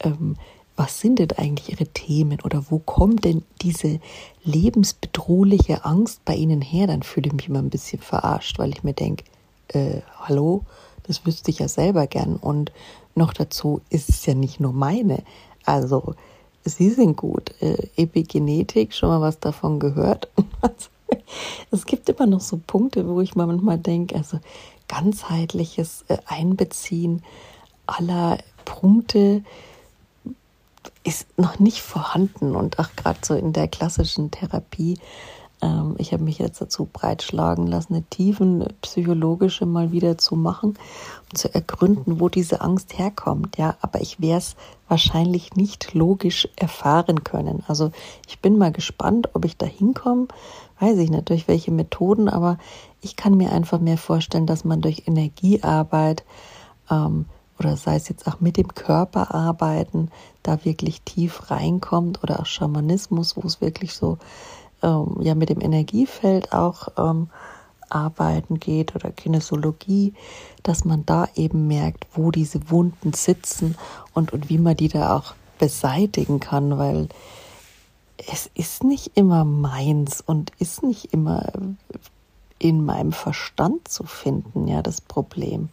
ähm, 0.00 0.36
was 0.78 1.00
sind 1.00 1.18
denn 1.18 1.32
eigentlich 1.32 1.72
ihre 1.72 1.88
Themen 1.88 2.40
oder 2.44 2.64
wo 2.70 2.78
kommt 2.78 3.24
denn 3.24 3.42
diese 3.62 3.98
lebensbedrohliche 4.44 5.84
Angst 5.84 6.24
bei 6.24 6.36
ihnen 6.36 6.62
her, 6.62 6.86
dann 6.86 7.02
fühle 7.02 7.26
ich 7.26 7.32
mich 7.32 7.48
immer 7.48 7.58
ein 7.58 7.68
bisschen 7.68 8.00
verarscht, 8.00 8.60
weil 8.60 8.70
ich 8.70 8.84
mir 8.84 8.92
denke, 8.92 9.24
äh, 9.68 10.02
hallo, 10.20 10.64
das 11.08 11.26
wüsste 11.26 11.50
ich 11.50 11.58
ja 11.58 11.68
selber 11.68 12.06
gern. 12.06 12.36
Und 12.36 12.72
noch 13.14 13.32
dazu 13.32 13.80
ist 13.90 14.08
es 14.08 14.24
ja 14.26 14.34
nicht 14.34 14.60
nur 14.60 14.72
meine. 14.72 15.24
Also, 15.64 16.14
sie 16.64 16.90
sind 16.90 17.16
gut. 17.16 17.52
Äh, 17.60 17.88
Epigenetik, 17.96 18.94
schon 18.94 19.08
mal 19.08 19.20
was 19.20 19.40
davon 19.40 19.80
gehört. 19.80 20.28
es 21.70 21.86
gibt 21.86 22.08
immer 22.08 22.26
noch 22.26 22.40
so 22.40 22.60
Punkte, 22.64 23.08
wo 23.08 23.20
ich 23.20 23.34
mal 23.34 23.46
manchmal 23.46 23.78
denke, 23.78 24.14
also 24.14 24.38
ganzheitliches 24.86 26.04
äh, 26.08 26.18
Einbeziehen 26.26 27.22
aller 27.86 28.38
Punkte 28.64 29.42
ist 31.04 31.26
noch 31.38 31.58
nicht 31.58 31.80
vorhanden 31.80 32.54
und 32.54 32.78
auch 32.78 32.90
gerade 32.96 33.18
so 33.22 33.34
in 33.34 33.52
der 33.52 33.68
klassischen 33.68 34.30
Therapie. 34.30 34.98
Ähm, 35.62 35.94
ich 35.98 36.12
habe 36.12 36.24
mich 36.24 36.38
jetzt 36.38 36.60
dazu 36.60 36.88
breitschlagen 36.92 37.66
lassen, 37.66 37.94
eine 37.94 38.04
tiefen 38.04 38.64
psychologische 38.82 39.66
mal 39.66 39.92
wieder 39.92 40.18
zu 40.18 40.36
machen, 40.36 40.78
um 41.30 41.36
zu 41.36 41.52
ergründen, 41.52 42.20
wo 42.20 42.28
diese 42.28 42.60
Angst 42.60 42.98
herkommt. 42.98 43.56
Ja, 43.58 43.76
aber 43.80 44.00
ich 44.00 44.20
werde 44.20 44.38
es 44.38 44.56
wahrscheinlich 44.88 45.54
nicht 45.54 45.94
logisch 45.94 46.48
erfahren 46.56 47.24
können. 47.24 47.62
Also 47.68 47.90
ich 48.26 48.40
bin 48.40 48.58
mal 48.58 48.72
gespannt, 48.72 49.30
ob 49.34 49.44
ich 49.44 49.56
da 49.56 49.66
hinkomme. 49.66 50.28
Weiß 50.80 50.98
ich 50.98 51.10
nicht 51.10 51.28
durch 51.28 51.48
welche 51.48 51.72
Methoden, 51.72 52.28
aber 52.28 52.58
ich 53.00 53.16
kann 53.16 53.36
mir 53.36 53.52
einfach 53.52 53.80
mehr 53.80 53.98
vorstellen, 53.98 54.46
dass 54.46 54.64
man 54.64 54.80
durch 54.80 55.04
Energiearbeit 55.06 56.24
ähm, 56.90 57.26
oder 57.58 57.76
sei 57.76 57.96
es 57.96 58.08
jetzt 58.08 58.26
auch 58.28 58.40
mit 58.40 58.56
dem 58.56 58.74
Körper 58.74 59.34
arbeiten, 59.34 60.10
da 60.42 60.64
wirklich 60.64 61.02
tief 61.02 61.50
reinkommt 61.50 62.22
oder 62.22 62.40
auch 62.40 62.46
Schamanismus, 62.46 63.36
wo 63.36 63.46
es 63.46 63.60
wirklich 63.60 63.94
so 63.94 64.18
ähm, 64.82 65.16
ja 65.20 65.34
mit 65.34 65.48
dem 65.48 65.60
Energiefeld 65.60 66.52
auch 66.52 66.88
ähm, 66.96 67.28
arbeiten 67.90 68.60
geht 68.60 68.94
oder 68.94 69.10
Kinesiologie, 69.10 70.14
dass 70.62 70.84
man 70.84 71.06
da 71.06 71.28
eben 71.34 71.66
merkt, 71.66 72.06
wo 72.12 72.30
diese 72.30 72.70
Wunden 72.70 73.12
sitzen 73.12 73.76
und, 74.14 74.32
und 74.32 74.48
wie 74.48 74.58
man 74.58 74.76
die 74.76 74.88
da 74.88 75.16
auch 75.16 75.34
beseitigen 75.58 76.40
kann, 76.40 76.78
weil 76.78 77.08
es 78.30 78.50
ist 78.54 78.84
nicht 78.84 79.12
immer 79.16 79.44
meins 79.44 80.20
und 80.20 80.52
ist 80.58 80.82
nicht 80.82 81.12
immer 81.12 81.52
in 82.58 82.84
meinem 82.84 83.12
Verstand 83.12 83.88
zu 83.88 84.04
finden, 84.04 84.66
ja, 84.66 84.82
das 84.82 85.00
Problem. 85.00 85.68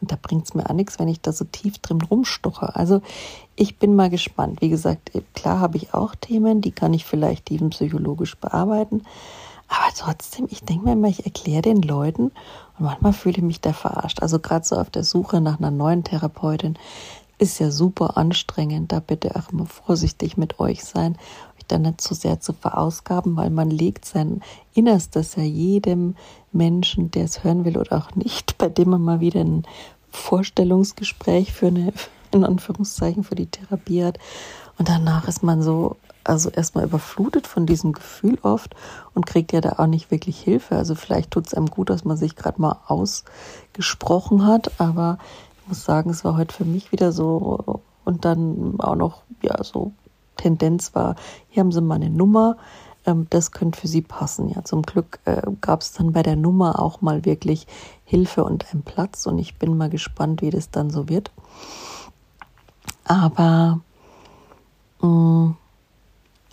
Und 0.00 0.12
da 0.12 0.16
bringt 0.20 0.44
es 0.44 0.54
mir 0.54 0.68
auch 0.68 0.74
nichts, 0.74 0.98
wenn 0.98 1.08
ich 1.08 1.20
da 1.20 1.32
so 1.32 1.44
tief 1.44 1.78
drin 1.78 2.00
rumstoche. 2.00 2.74
Also 2.76 3.02
ich 3.56 3.78
bin 3.78 3.96
mal 3.96 4.10
gespannt. 4.10 4.60
Wie 4.60 4.68
gesagt, 4.68 5.10
klar 5.34 5.60
habe 5.60 5.76
ich 5.76 5.94
auch 5.94 6.14
Themen, 6.14 6.60
die 6.60 6.72
kann 6.72 6.94
ich 6.94 7.04
vielleicht 7.04 7.46
tiefenpsychologisch 7.46 8.36
bearbeiten. 8.36 9.02
Aber 9.68 9.92
trotzdem, 9.94 10.46
ich 10.50 10.62
denke 10.62 10.86
mir 10.86 10.92
immer, 10.92 11.08
ich 11.08 11.26
erkläre 11.26 11.62
den 11.62 11.82
Leuten 11.82 12.32
und 12.78 12.84
manchmal 12.84 13.12
fühle 13.12 13.36
ich 13.38 13.42
mich 13.42 13.60
da 13.60 13.72
verarscht. 13.72 14.22
Also 14.22 14.38
gerade 14.38 14.64
so 14.64 14.76
auf 14.76 14.88
der 14.88 15.04
Suche 15.04 15.40
nach 15.40 15.58
einer 15.58 15.70
neuen 15.70 16.04
Therapeutin 16.04 16.78
ist 17.38 17.60
ja 17.60 17.70
super 17.70 18.16
anstrengend. 18.16 18.92
Da 18.92 19.00
bitte 19.00 19.36
auch 19.36 19.52
immer 19.52 19.66
vorsichtig 19.66 20.36
mit 20.36 20.58
euch 20.58 20.84
sein, 20.84 21.16
da 21.68 21.78
nicht 21.78 22.00
zu 22.00 22.14
sehr 22.14 22.40
zu 22.40 22.52
verausgaben, 22.52 23.36
weil 23.36 23.50
man 23.50 23.70
legt 23.70 24.04
sein 24.04 24.42
Innerstes 24.74 25.36
ja 25.36 25.42
jedem 25.42 26.16
Menschen, 26.52 27.10
der 27.10 27.24
es 27.24 27.44
hören 27.44 27.64
will 27.64 27.78
oder 27.78 27.98
auch 27.98 28.14
nicht, 28.14 28.58
bei 28.58 28.68
dem 28.68 28.90
man 28.90 29.02
mal 29.02 29.20
wieder 29.20 29.40
ein 29.40 29.64
Vorstellungsgespräch 30.10 31.52
für 31.52 31.68
eine, 31.68 31.92
in 32.32 32.44
Anführungszeichen, 32.44 33.24
für 33.24 33.34
die 33.34 33.46
Therapie 33.46 34.04
hat. 34.04 34.18
Und 34.78 34.88
danach 34.88 35.26
ist 35.28 35.42
man 35.42 35.62
so, 35.62 35.96
also 36.24 36.50
erstmal 36.50 36.84
überflutet 36.84 37.46
von 37.46 37.66
diesem 37.66 37.92
Gefühl 37.92 38.38
oft 38.42 38.74
und 39.14 39.26
kriegt 39.26 39.52
ja 39.52 39.60
da 39.60 39.76
auch 39.78 39.86
nicht 39.86 40.10
wirklich 40.10 40.38
Hilfe. 40.40 40.76
Also 40.76 40.94
vielleicht 40.94 41.30
tut 41.30 41.46
es 41.46 41.54
einem 41.54 41.66
gut, 41.66 41.90
dass 41.90 42.04
man 42.04 42.16
sich 42.16 42.36
gerade 42.36 42.60
mal 42.60 42.76
ausgesprochen 42.86 44.46
hat, 44.46 44.72
aber 44.78 45.18
ich 45.62 45.68
muss 45.68 45.84
sagen, 45.84 46.10
es 46.10 46.24
war 46.24 46.36
heute 46.36 46.54
für 46.54 46.64
mich 46.64 46.92
wieder 46.92 47.12
so 47.12 47.82
und 48.04 48.24
dann 48.24 48.76
auch 48.78 48.94
noch, 48.94 49.22
ja, 49.42 49.62
so 49.62 49.92
Tendenz 50.38 50.94
war, 50.94 51.16
hier 51.50 51.60
haben 51.60 51.72
sie 51.72 51.82
mal 51.82 51.96
eine 51.96 52.08
Nummer, 52.08 52.56
ähm, 53.04 53.26
das 53.30 53.52
könnte 53.52 53.80
für 53.80 53.88
sie 53.88 54.02
passen. 54.02 54.48
Ja, 54.48 54.64
zum 54.64 54.82
Glück 54.82 55.18
äh, 55.24 55.42
gab 55.60 55.82
es 55.82 55.92
dann 55.92 56.12
bei 56.12 56.22
der 56.22 56.36
Nummer 56.36 56.80
auch 56.80 57.02
mal 57.02 57.24
wirklich 57.24 57.66
Hilfe 58.04 58.44
und 58.44 58.72
einen 58.72 58.82
Platz 58.82 59.26
und 59.26 59.38
ich 59.38 59.56
bin 59.56 59.76
mal 59.76 59.90
gespannt, 59.90 60.40
wie 60.40 60.50
das 60.50 60.70
dann 60.70 60.90
so 60.90 61.08
wird. 61.08 61.30
Aber 63.04 63.80
mh, 65.00 65.08
mm, 65.08 65.56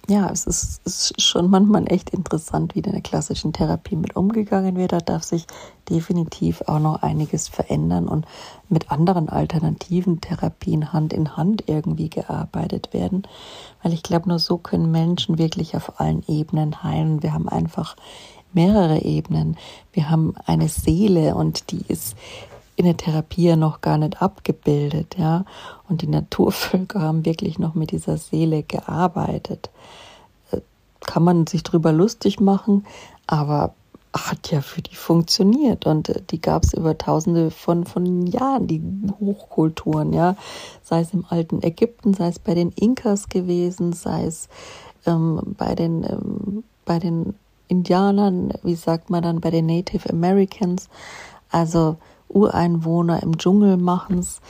ja, 0.08 0.30
es 0.30 0.46
ist, 0.46 0.82
ist, 0.86 1.22
schon 1.22 1.50
manchmal 1.50 1.92
echt 1.92 2.12
interessant, 2.12 2.76
wie 2.76 2.80
in 2.80 2.92
der 2.92 3.02
klassischen 3.02 3.54
Therapie 3.54 3.96
mit 3.96 4.16
umgegangen 4.16 4.76
wird. 4.76 4.92
Da 4.92 5.00
darf 5.00 5.24
sich 5.24 5.48
definitiv 5.90 6.62
auch 6.68 6.80
noch 6.80 7.02
einiges 7.02 7.48
verändern 7.48 8.08
und 8.08 8.26
mit 8.70 8.92
anderen 8.92 9.30
alternativen 9.30 10.22
Therapien 10.22 10.94
Hand 10.94 11.12
in 11.12 11.36
Hand 11.36 11.64
irgendwie 11.68 12.10
gearbeitet 12.10 12.94
werden. 12.94 13.24
Weil 13.82 13.94
ich 13.94 14.04
glaube, 14.04 14.30
nur 14.30 14.40
so 14.40 14.58
können 14.58 14.92
Menschen 14.92 15.40
wirklich 15.40 15.76
auf 15.76 16.00
allen 16.00 16.24
Ebenen 16.28 16.84
heilen. 16.84 17.24
Wir 17.24 17.34
haben 17.34 17.50
einfach 17.50 17.96
mehrere 18.54 19.02
Ebenen. 19.02 19.58
Wir 19.92 20.10
haben 20.10 20.36
eine 20.46 20.70
Seele 20.70 21.36
und 21.36 21.72
die 21.72 21.84
ist 21.88 22.16
in 22.76 22.86
der 22.86 22.98
Therapie 22.98 23.44
ja 23.44 23.56
noch 23.56 23.82
gar 23.82 23.98
nicht 23.98 24.22
abgebildet, 24.22 25.16
ja. 25.18 25.46
Und 25.88 26.02
die 26.02 26.08
Naturvölker 26.08 27.02
haben 27.02 27.26
wirklich 27.26 27.60
noch 27.60 27.76
mit 27.76 27.92
dieser 27.92 28.18
Seele 28.18 28.64
gearbeitet. 28.64 29.70
Äh, 30.52 30.62
kann 31.02 31.24
man 31.24 31.48
sich 31.48 31.64
drüber 31.64 31.92
lustig 31.92 32.40
machen, 32.40 32.86
aber 33.28 33.74
hat 34.14 34.50
ja 34.50 34.62
für 34.62 34.82
die 34.82 34.96
funktioniert 34.96 35.86
und 35.86 36.10
äh, 36.10 36.22
die 36.30 36.40
gab 36.40 36.64
es 36.64 36.74
über 36.74 36.98
tausende 36.98 37.52
von, 37.52 37.86
von 37.86 38.26
Jahren, 38.28 38.68
die 38.68 38.82
Hochkulturen, 39.20 40.14
ja, 40.14 40.36
sei 40.84 41.02
es 41.02 41.14
im 41.14 41.26
alten 41.30 41.62
Ägypten, 41.62 42.14
sei 42.14 42.30
es 42.30 42.40
bei 42.40 42.54
den 42.54 42.72
Inkas 42.72 43.30
gewesen, 43.30 43.94
sei 43.94 44.26
es 44.26 44.48
ähm, 45.06 45.56
bei 45.58 45.76
den 45.76 46.04
ähm, 46.04 46.64
bei 46.86 47.00
den 47.00 47.34
Indianern, 47.68 48.54
wie 48.64 48.76
sagt 48.76 49.10
man 49.10 49.24
dann, 49.24 49.42
bei 49.42 49.50
den 49.50 49.66
Native 49.66 50.10
Americans, 50.10 50.88
also 51.50 51.98
Ureinwohner 52.36 53.24
im 53.24 53.38
Dschungel 53.38 53.78
machen's, 53.78 54.42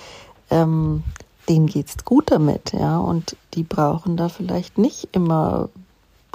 ähm, 0.49 1.03
denen 1.47 1.67
geht's 1.67 2.03
gut 2.03 2.31
damit, 2.31 2.73
ja, 2.73 2.97
und 2.97 3.37
die 3.53 3.63
brauchen 3.63 4.17
da 4.17 4.29
vielleicht 4.29 4.77
nicht 4.77 5.09
immer, 5.11 5.69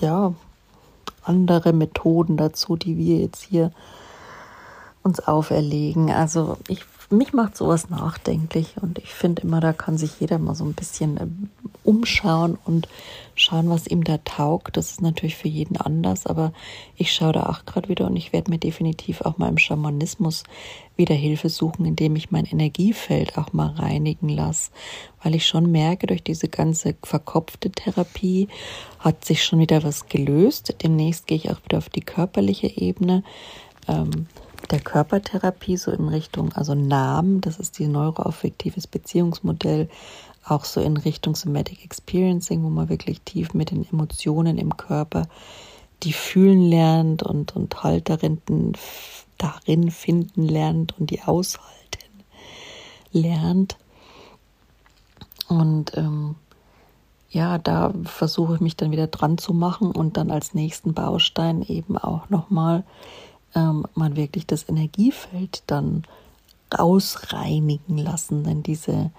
ja, 0.00 0.33
andere 1.23 1.73
Methoden 1.73 2.37
dazu, 2.37 2.76
die 2.76 2.97
wir 2.97 3.19
jetzt 3.19 3.42
hier 3.42 3.73
uns 5.02 5.21
auferlegen. 5.21 6.11
Also 6.11 6.57
ich 6.69 6.85
mich 7.11 7.33
macht 7.33 7.57
sowas 7.57 7.90
nachdenklich 7.90 8.75
und 8.81 8.99
ich 8.99 9.12
finde 9.12 9.43
immer, 9.43 9.61
da 9.61 9.73
kann 9.73 9.99
sich 9.99 10.21
jeder 10.21 10.38
mal 10.38 10.55
so 10.55 10.64
ein 10.64 10.75
bisschen 10.75 11.19
ähm, 11.21 11.49
umschauen 11.83 12.57
und 12.64 12.88
schauen, 13.35 13.69
was 13.69 13.88
ihm 13.88 14.05
da 14.05 14.19
taugt. 14.19 14.76
Das 14.76 14.93
ist 14.93 15.02
natürlich 15.02 15.37
für 15.37 15.49
jeden 15.49 15.76
anders, 15.76 16.26
aber 16.26 16.52
ich 16.97 17.12
schaue 17.12 17.33
da 17.33 17.47
auch 17.47 17.64
gerade 17.64 17.88
wieder 17.88 18.07
und 18.07 18.17
ich 18.17 18.33
werde 18.33 18.50
mir 18.50 18.59
definitiv 18.59 19.23
auch 19.23 19.38
mal 19.38 19.49
im 19.49 19.59
Schamanismus 19.59 20.45
wieder 20.97 21.14
Hilfe 21.14 21.49
suchen, 21.49 21.85
indem 21.85 22.14
ich 22.14 22.31
mein 22.31 22.45
Energiefeld 22.45 23.37
auch 23.38 23.52
mal 23.52 23.71
reinigen 23.71 24.29
lasse, 24.29 24.71
weil 25.23 25.35
ich 25.35 25.47
schon 25.47 25.71
merke, 25.73 26.07
durch 26.07 26.23
diese 26.23 26.49
ganze 26.49 26.95
verkopfte 27.02 27.71
Therapie 27.71 28.49
hat 29.00 29.25
sich 29.25 29.45
schon 29.45 29.59
wieder 29.59 29.83
was 29.83 30.07
gelöst. 30.07 30.76
Demnächst 30.83 31.26
gehe 31.26 31.38
ich 31.38 31.50
auch 31.50 31.64
wieder 31.64 31.79
auf 31.79 31.88
die 31.88 32.02
körperliche 32.02 32.69
Ebene. 32.69 33.25
Ähm, 33.88 34.26
der 34.71 34.81
Körpertherapie, 34.81 35.76
so 35.76 35.90
in 35.90 36.09
Richtung, 36.09 36.52
also 36.52 36.75
Namen, 36.75 37.40
das 37.40 37.59
ist 37.59 37.79
die 37.79 37.87
neuroaffektives 37.87 38.87
Beziehungsmodell, 38.87 39.88
auch 40.45 40.64
so 40.64 40.81
in 40.81 40.97
Richtung 40.97 41.35
Somatic 41.35 41.85
Experiencing, 41.85 42.62
wo 42.62 42.71
man 42.71 42.88
wirklich 42.88 43.21
tief 43.23 43.55
mit 43.55 43.71
den 43.71 43.87
Emotionen 43.90 44.59
im 44.59 44.76
Körper 44.76 45.26
die 46.02 46.12
fühlen 46.12 46.62
lernt 46.62 47.23
und, 47.23 47.55
und 47.55 47.83
halt 47.83 48.09
darin, 48.09 48.40
darin 49.38 49.90
finden 49.90 50.49
lernt 50.49 50.99
und 50.99 51.11
die 51.11 51.23
aushalten 51.23 51.69
lernt. 53.12 53.76
Und 55.49 55.97
ähm, 55.97 56.37
ja, 57.29 57.59
da 57.59 57.93
versuche 58.05 58.55
ich 58.55 58.61
mich 58.61 58.76
dann 58.76 58.90
wieder 58.90 59.09
dran 59.09 59.38
zu 59.38 59.52
machen 59.52 59.90
und 59.93 60.17
dann 60.17 60.31
als 60.31 60.55
nächsten 60.55 60.95
Baustein 60.95 61.62
eben 61.62 61.99
auch 61.99 62.29
nochmal 62.29 62.85
ähm, 63.54 63.85
man 63.95 64.16
wirklich 64.16 64.47
das 64.47 64.69
Energiefeld 64.69 65.62
dann 65.66 66.04
ausreinigen 66.71 67.99
lassen. 67.99 68.45
Denn 68.45 68.62
diese, 68.62 69.11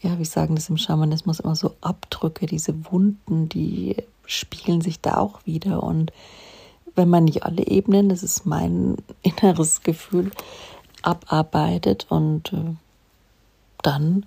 ja, 0.00 0.18
wie 0.18 0.24
sagen 0.24 0.54
das 0.54 0.68
im 0.68 0.76
Schamanismus 0.76 1.40
immer 1.40 1.56
so 1.56 1.74
Abdrücke, 1.80 2.46
diese 2.46 2.74
Wunden, 2.90 3.48
die 3.48 3.96
spiegeln 4.26 4.80
sich 4.80 5.00
da 5.00 5.16
auch 5.16 5.44
wieder. 5.44 5.82
Und 5.82 6.12
wenn 6.94 7.08
man 7.08 7.24
nicht 7.24 7.44
alle 7.44 7.66
Ebenen, 7.66 8.08
das 8.08 8.22
ist 8.22 8.46
mein 8.46 8.96
inneres 9.22 9.82
Gefühl, 9.82 10.30
abarbeitet 11.02 12.06
und 12.08 12.52
äh, 12.52 12.74
dann 13.82 14.26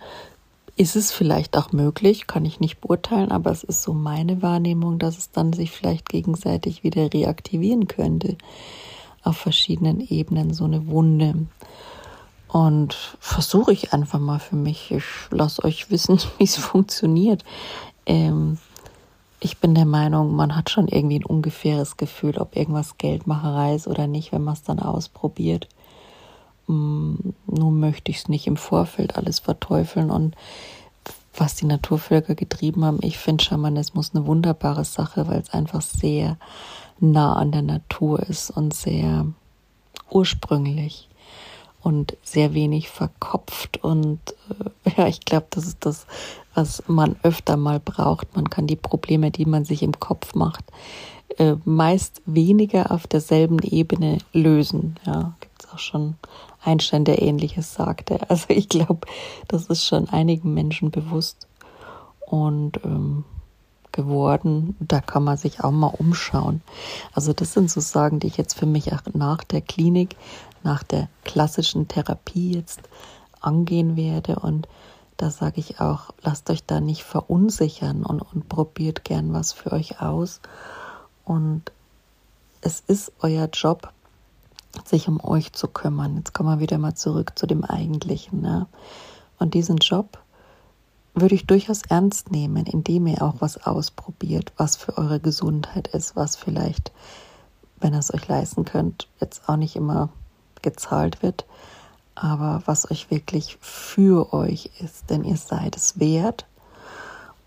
ist 0.78 0.96
es 0.96 1.12
vielleicht 1.12 1.58
auch 1.58 1.74
möglich, 1.74 2.28
kann 2.28 2.46
ich 2.46 2.62
nicht 2.62 2.80
beurteilen, 2.80 3.32
aber 3.32 3.52
es 3.52 3.64
ist 3.64 3.84
so 3.84 3.94
meine 3.94 4.42
Wahrnehmung, 4.42 5.00
dass 5.00 5.18
es 5.18 5.30
dann 5.30 5.52
sich 5.52 5.70
vielleicht 5.70 6.08
gegenseitig 6.08 6.84
wieder 6.84 7.14
reaktivieren 7.14 7.88
könnte 7.88 8.38
auf 9.24 9.38
verschiedenen 9.38 10.00
Ebenen 10.00 10.54
so 10.54 10.66
eine 10.66 10.88
Wunde. 10.88 11.36
Und 12.48 12.94
versuche 13.20 13.72
ich 13.72 13.94
einfach 13.94 14.20
mal 14.20 14.40
für 14.40 14.58
mich. 14.58 14.92
Ich 14.92 15.04
lasse 15.30 15.64
euch 15.64 15.90
wissen, 15.90 16.20
wie 16.38 16.44
es 16.44 16.58
funktioniert. 16.58 17.44
Ähm, 18.06 18.58
ich 19.40 19.58
bin 19.58 19.74
der 19.74 19.86
Meinung, 19.86 20.36
man 20.36 20.56
hat 20.56 20.70
schon 20.70 20.88
irgendwie 20.88 21.20
ein 21.20 21.26
ungefähres 21.26 21.98
Gefühl, 21.98 22.38
ob 22.38 22.56
irgendwas 22.56 22.98
Geldmacherei 22.98 23.74
ist 23.74 23.88
oder 23.88 24.06
nicht, 24.06 24.32
wenn 24.32 24.44
man 24.44 24.54
es 24.54 24.62
dann 24.64 24.80
ausprobiert. 24.80 25.68
Mm, 26.68 27.16
nun 27.48 27.80
möchte 27.80 28.12
ich 28.12 28.18
es 28.18 28.30
nicht 28.30 28.46
im 28.46 28.58
Vorfeld 28.58 29.18
alles 29.18 29.40
verteufeln 29.40 30.12
und 30.12 30.36
was 31.34 31.56
die 31.56 31.66
Naturvölker 31.66 32.36
getrieben 32.36 32.84
haben, 32.86 33.00
ich 33.02 33.18
finde 33.18 33.44
Schamanismus 33.44 34.14
eine 34.14 34.28
wunderbare 34.28 34.86
Sache, 34.86 35.28
weil 35.28 35.40
es 35.40 35.50
einfach 35.52 35.82
sehr 35.82 36.38
nah 37.02 37.34
an 37.34 37.52
der 37.52 37.64
Natur 37.64 38.20
ist 38.22 38.52
und 38.52 38.74
sehr 38.74 39.26
ursprünglich 40.10 41.10
und 41.82 42.16
sehr 42.24 42.54
wenig 42.54 42.90
verkopft. 42.90 43.84
Und 43.84 44.20
äh, 44.86 44.92
ja, 44.98 45.08
ich 45.08 45.22
glaube, 45.22 45.48
das 45.50 45.66
ist 45.66 45.86
das, 45.86 46.06
was 46.54 46.84
man 46.88 47.16
öfter 47.24 47.58
mal 47.58 47.80
braucht. 47.80 48.36
Man 48.36 48.50
kann 48.50 48.68
die 48.68 48.76
Probleme, 48.76 49.32
die 49.32 49.46
man 49.46 49.66
sich 49.66 49.84
im 49.84 50.00
Kopf 50.00 50.36
macht, 50.36 50.66
äh, 51.38 51.56
meist 51.66 52.22
weniger 52.26 52.92
auf 52.92 53.08
derselben 53.08 53.60
Ebene 53.60 54.20
lösen. 54.34 54.96
Ja, 55.06 55.34
gibt 55.40 55.64
es 55.64 55.70
auch 55.72 55.80
schon 55.80 56.16
Einstein, 56.64 57.06
der 57.06 57.22
ähnliches 57.22 57.74
sagte. 57.74 58.30
Also 58.30 58.46
ich 58.50 58.70
glaube, 58.70 59.08
das 59.48 59.66
ist 59.68 59.86
schon 59.86 60.10
einigen 60.10 60.54
Menschen 60.54 60.92
bewusst. 60.92 61.48
Und 62.28 62.80
ähm, 62.86 63.26
geworden. 63.92 64.76
Da 64.80 65.02
kann 65.02 65.24
man 65.24 65.38
sich 65.38 65.64
auch 65.64 65.72
mal 65.72 65.88
umschauen. 65.88 66.62
Also 67.14 67.34
das 67.34 67.54
sind 67.54 67.70
so 67.70 67.82
Sagen, 67.82 68.20
die 68.20 68.28
ich 68.28 68.38
jetzt 68.38 68.58
für 68.58 68.66
mich 68.66 68.94
auch 68.94 69.02
nach 69.14 69.44
der 69.44 69.62
Klinik, 69.62 70.16
nach 70.64 70.84
der 70.84 71.10
klassischen 71.24 71.88
Therapie 71.88 72.56
jetzt 72.56 72.82
angehen 73.40 73.96
werde. 73.96 74.38
Und 74.38 74.68
da 75.18 75.32
sage 75.32 75.60
ich 75.60 75.80
auch, 75.80 76.12
lasst 76.22 76.50
euch 76.50 76.66
da 76.66 76.80
nicht 76.80 77.04
verunsichern 77.04 78.04
und, 78.04 78.22
und 78.22 78.50
probiert 78.50 79.04
gern 79.04 79.34
was 79.34 79.54
für 79.54 79.72
euch 79.72 80.02
aus. 80.02 80.42
Und 81.26 81.72
es 82.62 82.80
ist 82.80 83.12
euer 83.22 83.50
Job, 83.52 83.92
sich 84.86 85.08
um 85.08 85.24
euch 85.24 85.54
zu 85.54 85.68
kümmern. 85.68 86.18
Jetzt 86.18 86.34
kommen 86.34 86.50
wir 86.50 86.60
wieder 86.60 86.78
mal 86.78 86.96
zurück 86.96 87.34
zu 87.38 87.48
dem 87.48 87.64
Eigentlichen. 87.64 88.42
Ne? 88.42 88.68
Und 89.40 89.54
diesen 89.54 89.78
Job, 89.78 90.20
würde 91.14 91.36
ich 91.36 91.46
durchaus 91.46 91.82
ernst 91.84 92.32
nehmen, 92.32 92.66
indem 92.66 93.08
ihr 93.08 93.22
auch 93.22 93.36
was 93.40 93.66
ausprobiert, 93.66 94.54
was 94.58 94.78
für 94.78 94.98
eure 94.98 95.20
Gesundheit 95.20 95.88
ist, 95.90 96.16
was 96.16 96.36
vielleicht, 96.36 96.92
wenn 97.80 97.94
ihr 97.94 98.00
es 98.00 98.14
euch 98.14 98.28
leisten 98.28 98.66
könnt, 98.66 99.08
jetzt 99.20 99.48
auch 99.48 99.58
nicht 99.58 99.76
immer 99.76 100.10
gezahlt 100.62 101.22
wird, 101.22 101.46
aber 102.16 102.62
was 102.66 102.90
euch 102.90 103.10
wirklich 103.12 103.58
für 103.60 104.34
euch 104.34 104.70
ist, 104.80 105.10
denn 105.10 105.24
ihr 105.24 105.38
seid 105.38 105.76
es 105.76 106.00
wert. 106.00 106.46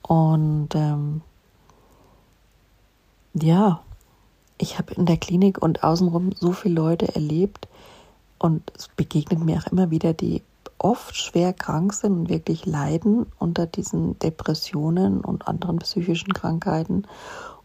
Und 0.02 0.74
ähm, 0.74 1.22
ja, 3.34 3.80
ich 4.58 4.78
habe 4.78 4.94
in 4.94 5.06
der 5.06 5.16
Klinik 5.16 5.62
und 5.62 5.82
außenrum 5.82 6.32
so 6.32 6.52
viele 6.52 6.74
Leute 6.74 7.14
erlebt 7.14 7.68
und 8.38 8.72
es 8.76 8.88
begegnet 8.88 9.40
mir 9.40 9.58
auch 9.58 9.72
immer 9.72 9.90
wieder, 9.90 10.12
die 10.12 10.42
oft 10.78 11.16
schwer 11.16 11.52
krank 11.52 11.92
sind 11.92 12.12
und 12.12 12.28
wirklich 12.28 12.66
leiden 12.66 13.26
unter 13.38 13.66
diesen 13.66 14.18
Depressionen 14.18 15.20
und 15.20 15.48
anderen 15.48 15.78
psychischen 15.78 16.32
Krankheiten 16.32 17.06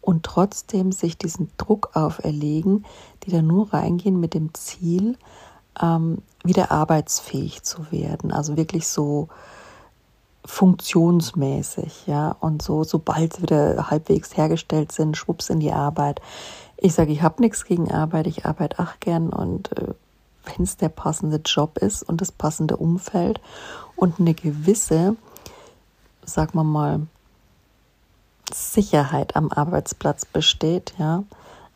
und 0.02 0.24
trotzdem 0.24 0.92
sich 0.92 1.18
diesen 1.18 1.52
Druck 1.58 1.92
auferlegen, 1.94 2.86
die 3.24 3.32
da 3.32 3.42
nur 3.42 3.74
reingehen 3.74 4.20
mit 4.20 4.34
dem 4.34 4.54
Ziel, 4.54 5.18
ähm, 5.82 6.20
wieder 6.44 6.72
arbeitsfähig 6.72 7.64
zu 7.64 7.92
werden. 7.92 8.32
Also 8.32 8.58
wirklich 8.58 8.88
so 8.88 9.28
funktionsmäßig, 10.46 12.08
ja. 12.08 12.36
Und 12.40 12.62
so, 12.62 12.84
sobald 12.84 13.34
sie 13.34 13.44
wieder 13.44 13.90
halbwegs 13.90 14.36
hergestellt 14.36 14.92
sind, 14.92 15.18
schwupps 15.18 15.50
in 15.50 15.60
die 15.60 15.72
Arbeit. 15.72 16.22
Ich 16.78 16.94
sage, 16.94 17.12
ich 17.12 17.22
habe 17.22 17.42
nichts 17.42 17.66
gegen 17.66 17.92
Arbeit, 17.92 18.26
ich 18.28 18.46
arbeite 18.46 18.80
auch 18.80 19.00
gern 19.00 19.30
und 19.30 19.78
äh, 19.78 19.94
wenn 20.50 20.64
es 20.64 20.78
der 20.78 20.90
passende 20.90 21.38
Job 21.46 21.78
ist 21.78 22.04
und 22.04 22.22
das 22.22 22.32
passende 22.32 22.78
Umfeld 22.78 23.40
und 23.96 24.20
eine 24.20 24.34
gewisse, 24.34 25.16
sagen 26.24 26.54
wir 26.54 26.64
mal, 26.64 27.02
Sicherheit 28.54 29.36
am 29.36 29.52
Arbeitsplatz 29.52 30.26
besteht, 30.26 30.94
ja. 30.98 31.24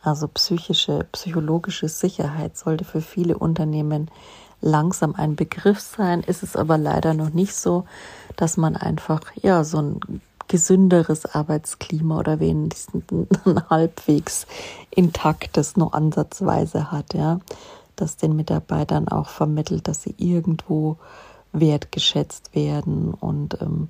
Also 0.02 0.28
psychische, 0.28 1.06
psychologische 1.12 1.88
Sicherheit 1.88 2.58
sollte 2.58 2.84
für 2.84 3.00
viele 3.00 3.38
Unternehmen 3.38 4.10
langsam 4.60 5.14
ein 5.14 5.34
Begriff 5.34 5.80
sein, 5.80 6.20
ist 6.20 6.42
es 6.42 6.56
aber 6.56 6.76
leider 6.76 7.14
noch 7.14 7.30
nicht 7.30 7.54
so, 7.54 7.86
dass 8.36 8.58
man 8.58 8.76
einfach 8.76 9.22
ja 9.40 9.64
so 9.64 9.78
ein 9.78 10.00
gesünderes 10.46 11.24
Arbeitsklima 11.24 12.18
oder 12.18 12.38
wenigstens 12.38 13.04
ein 13.10 13.62
halbwegs 13.70 14.46
intaktes 14.90 15.76
nur 15.76 15.94
ansatzweise 15.94 16.92
hat, 16.92 17.14
ja 17.14 17.40
das 17.96 18.16
den 18.16 18.36
Mitarbeitern 18.36 19.08
auch 19.08 19.28
vermittelt, 19.28 19.88
dass 19.88 20.02
sie 20.02 20.14
irgendwo 20.18 20.98
wertgeschätzt 21.52 22.54
werden 22.54 23.14
und 23.14 23.60
ähm, 23.60 23.88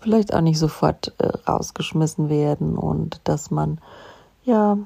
vielleicht 0.00 0.34
auch 0.34 0.40
nicht 0.40 0.58
sofort 0.58 1.12
äh, 1.18 1.26
rausgeschmissen 1.48 2.28
werden 2.28 2.76
und 2.76 3.20
dass 3.24 3.50
man 3.50 3.78
ja 4.44 4.78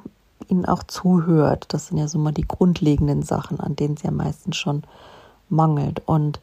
ihnen 0.49 0.67
auch 0.67 0.83
zuhört. 0.85 1.67
Das 1.69 1.89
sind 1.89 1.99
ja 1.99 2.09
so 2.09 2.19
mal 2.19 2.33
die 2.33 2.47
grundlegenden 2.47 3.23
Sachen, 3.23 3.61
an 3.61 3.77
denen 3.77 3.95
es 3.95 4.03
ja 4.03 4.11
meistens 4.11 4.57
schon 4.57 4.83
mangelt. 5.49 6.03
Und 6.07 6.41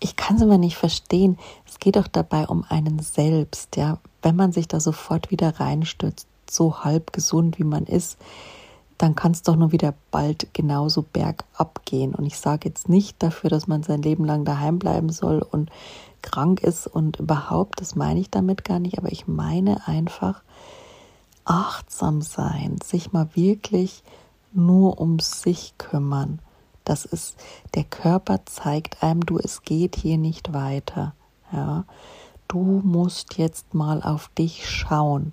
ich 0.00 0.16
kann 0.16 0.36
es 0.36 0.42
immer 0.42 0.58
nicht 0.58 0.76
verstehen. 0.76 1.38
Es 1.66 1.78
geht 1.78 1.96
doch 1.96 2.08
dabei 2.08 2.46
um 2.46 2.64
einen 2.68 2.98
selbst, 3.00 3.76
ja. 3.76 3.98
Wenn 4.22 4.36
man 4.36 4.52
sich 4.52 4.68
da 4.68 4.80
sofort 4.80 5.30
wieder 5.30 5.60
reinstürzt, 5.60 6.26
so 6.48 6.84
halb 6.84 7.12
gesund 7.12 7.58
wie 7.58 7.64
man 7.64 7.86
ist, 7.86 8.18
dann 9.00 9.14
kann 9.14 9.32
es 9.32 9.40
doch 9.40 9.56
nur 9.56 9.72
wieder 9.72 9.94
bald 10.10 10.52
genauso 10.52 11.00
bergab 11.00 11.86
gehen. 11.86 12.14
Und 12.14 12.26
ich 12.26 12.36
sage 12.36 12.68
jetzt 12.68 12.90
nicht 12.90 13.22
dafür, 13.22 13.48
dass 13.48 13.66
man 13.66 13.82
sein 13.82 14.02
Leben 14.02 14.26
lang 14.26 14.44
daheim 14.44 14.78
bleiben 14.78 15.08
soll 15.08 15.40
und 15.40 15.70
krank 16.20 16.60
ist 16.62 16.86
und 16.86 17.18
überhaupt, 17.18 17.80
das 17.80 17.94
meine 17.94 18.20
ich 18.20 18.28
damit 18.28 18.62
gar 18.62 18.78
nicht, 18.78 18.98
aber 18.98 19.10
ich 19.10 19.26
meine 19.26 19.88
einfach 19.88 20.42
achtsam 21.46 22.20
sein, 22.20 22.76
sich 22.84 23.10
mal 23.10 23.30
wirklich 23.32 24.02
nur 24.52 25.00
um 25.00 25.18
sich 25.18 25.78
kümmern. 25.78 26.38
Das 26.84 27.06
ist, 27.06 27.38
der 27.74 27.84
Körper 27.84 28.44
zeigt 28.44 29.02
einem, 29.02 29.24
du, 29.24 29.38
es 29.38 29.62
geht 29.62 29.96
hier 29.96 30.18
nicht 30.18 30.52
weiter. 30.52 31.14
Ja, 31.52 31.84
du 32.48 32.82
musst 32.84 33.38
jetzt 33.38 33.72
mal 33.72 34.02
auf 34.02 34.28
dich 34.36 34.68
schauen. 34.68 35.32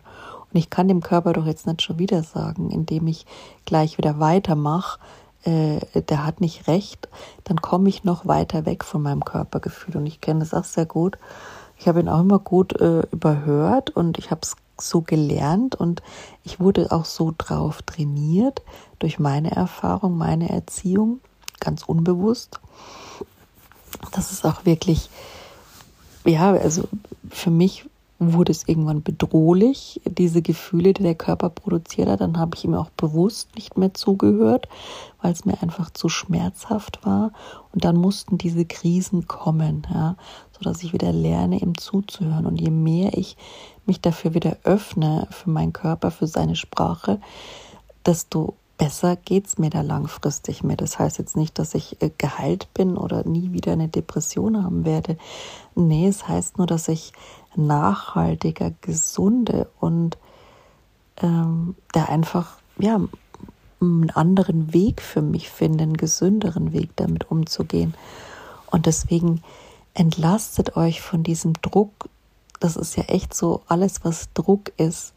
Und 0.57 0.61
ich 0.61 0.71
kann 0.71 0.87
dem 0.87 1.01
Körper 1.01 1.33
doch 1.33 1.45
jetzt 1.45 1.67
nicht 1.67 1.83
schon 1.83 1.99
wieder 1.99 2.23
sagen, 2.23 2.71
indem 2.71 3.05
ich 3.05 3.27
gleich 3.65 3.99
wieder 3.99 4.19
weitermache, 4.19 4.97
äh, 5.43 5.77
der 5.93 6.25
hat 6.25 6.41
nicht 6.41 6.67
recht, 6.67 7.07
dann 7.43 7.61
komme 7.61 7.89
ich 7.89 8.03
noch 8.03 8.25
weiter 8.25 8.65
weg 8.65 8.83
von 8.83 9.03
meinem 9.03 9.23
Körpergefühl. 9.23 9.97
Und 9.97 10.07
ich 10.07 10.19
kenne 10.19 10.39
das 10.39 10.55
auch 10.55 10.63
sehr 10.63 10.87
gut. 10.87 11.19
Ich 11.77 11.87
habe 11.87 11.99
ihn 11.99 12.09
auch 12.09 12.21
immer 12.21 12.39
gut 12.39 12.73
äh, 12.81 13.01
überhört 13.11 13.91
und 13.91 14.17
ich 14.17 14.31
habe 14.31 14.41
es 14.41 14.55
so 14.81 15.01
gelernt 15.01 15.75
und 15.75 16.01
ich 16.43 16.59
wurde 16.59 16.91
auch 16.91 17.05
so 17.05 17.35
drauf 17.37 17.83
trainiert 17.83 18.63
durch 18.97 19.19
meine 19.19 19.51
Erfahrung, 19.51 20.17
meine 20.17 20.49
Erziehung, 20.49 21.19
ganz 21.59 21.83
unbewusst. 21.83 22.59
Das 24.11 24.31
ist 24.31 24.43
auch 24.43 24.65
wirklich, 24.65 25.11
ja, 26.25 26.51
also 26.53 26.85
für 27.29 27.51
mich 27.51 27.85
wurde 28.19 28.51
es 28.51 28.67
irgendwann 28.67 29.03
bedrohlich, 29.03 30.01
diese 30.05 30.41
Gefühle, 30.41 30.93
die 30.93 31.03
der 31.03 31.15
Körper 31.15 31.49
produziert 31.49 32.09
hat. 32.09 32.21
Dann 32.21 32.37
habe 32.37 32.55
ich 32.55 32.63
ihm 32.63 32.73
auch 32.73 32.89
bewusst 32.89 33.55
nicht 33.55 33.77
mehr 33.77 33.93
zugehört, 33.93 34.67
weil 35.21 35.31
es 35.31 35.45
mir 35.45 35.61
einfach 35.61 35.91
zu 35.91 36.09
schmerzhaft 36.09 37.05
war. 37.05 37.31
Und 37.73 37.85
dann 37.85 37.95
mussten 37.95 38.37
diese 38.37 38.65
Krisen 38.65 39.27
kommen, 39.27 39.85
ja, 39.93 40.15
sodass 40.57 40.83
ich 40.83 40.93
wieder 40.93 41.11
lerne, 41.11 41.59
ihm 41.59 41.77
zuzuhören. 41.77 42.47
Und 42.47 42.59
je 42.59 42.71
mehr 42.71 43.15
ich 43.15 43.37
mich 43.85 44.01
dafür 44.01 44.33
wieder 44.33 44.57
öffne, 44.63 45.27
für 45.29 45.51
meinen 45.51 45.73
Körper, 45.73 46.09
für 46.09 46.27
seine 46.27 46.55
Sprache, 46.55 47.19
desto 48.05 48.55
besser 48.77 49.15
geht 49.15 49.47
es 49.47 49.57
mir 49.57 49.69
da 49.69 49.81
langfristig 49.81 50.63
mit. 50.63 50.81
Das 50.81 50.99
heißt 50.99 51.17
jetzt 51.17 51.35
nicht, 51.35 51.57
dass 51.59 51.73
ich 51.75 52.01
äh, 52.01 52.11
geheilt 52.17 52.73
bin 52.73 52.97
oder 52.97 53.27
nie 53.27 53.51
wieder 53.51 53.73
eine 53.73 53.87
Depression 53.87 54.63
haben 54.63 54.85
werde. 54.85 55.17
Nee, 55.75 56.07
es 56.07 56.27
heißt 56.27 56.57
nur, 56.57 56.67
dass 56.67 56.87
ich 56.87 57.13
nachhaltiger, 57.55 58.71
gesunde 58.81 59.67
und 59.79 60.17
ähm, 61.21 61.75
da 61.91 62.05
einfach 62.05 62.57
ja 62.77 62.99
einen 63.79 64.09
anderen 64.11 64.73
Weg 64.73 65.01
für 65.01 65.21
mich 65.21 65.49
finde, 65.49 65.83
einen 65.83 65.97
gesünderen 65.97 66.73
Weg 66.73 66.91
damit 66.95 67.29
umzugehen. 67.29 67.93
Und 68.71 68.85
deswegen 68.85 69.41
entlastet 69.93 70.75
euch 70.75 71.01
von 71.01 71.23
diesem 71.23 71.53
Druck. 71.61 72.09
Das 72.59 72.75
ist 72.75 72.95
ja 72.95 73.03
echt 73.03 73.33
so, 73.33 73.61
alles 73.67 74.03
was 74.03 74.29
Druck 74.33 74.71
ist, 74.77 75.13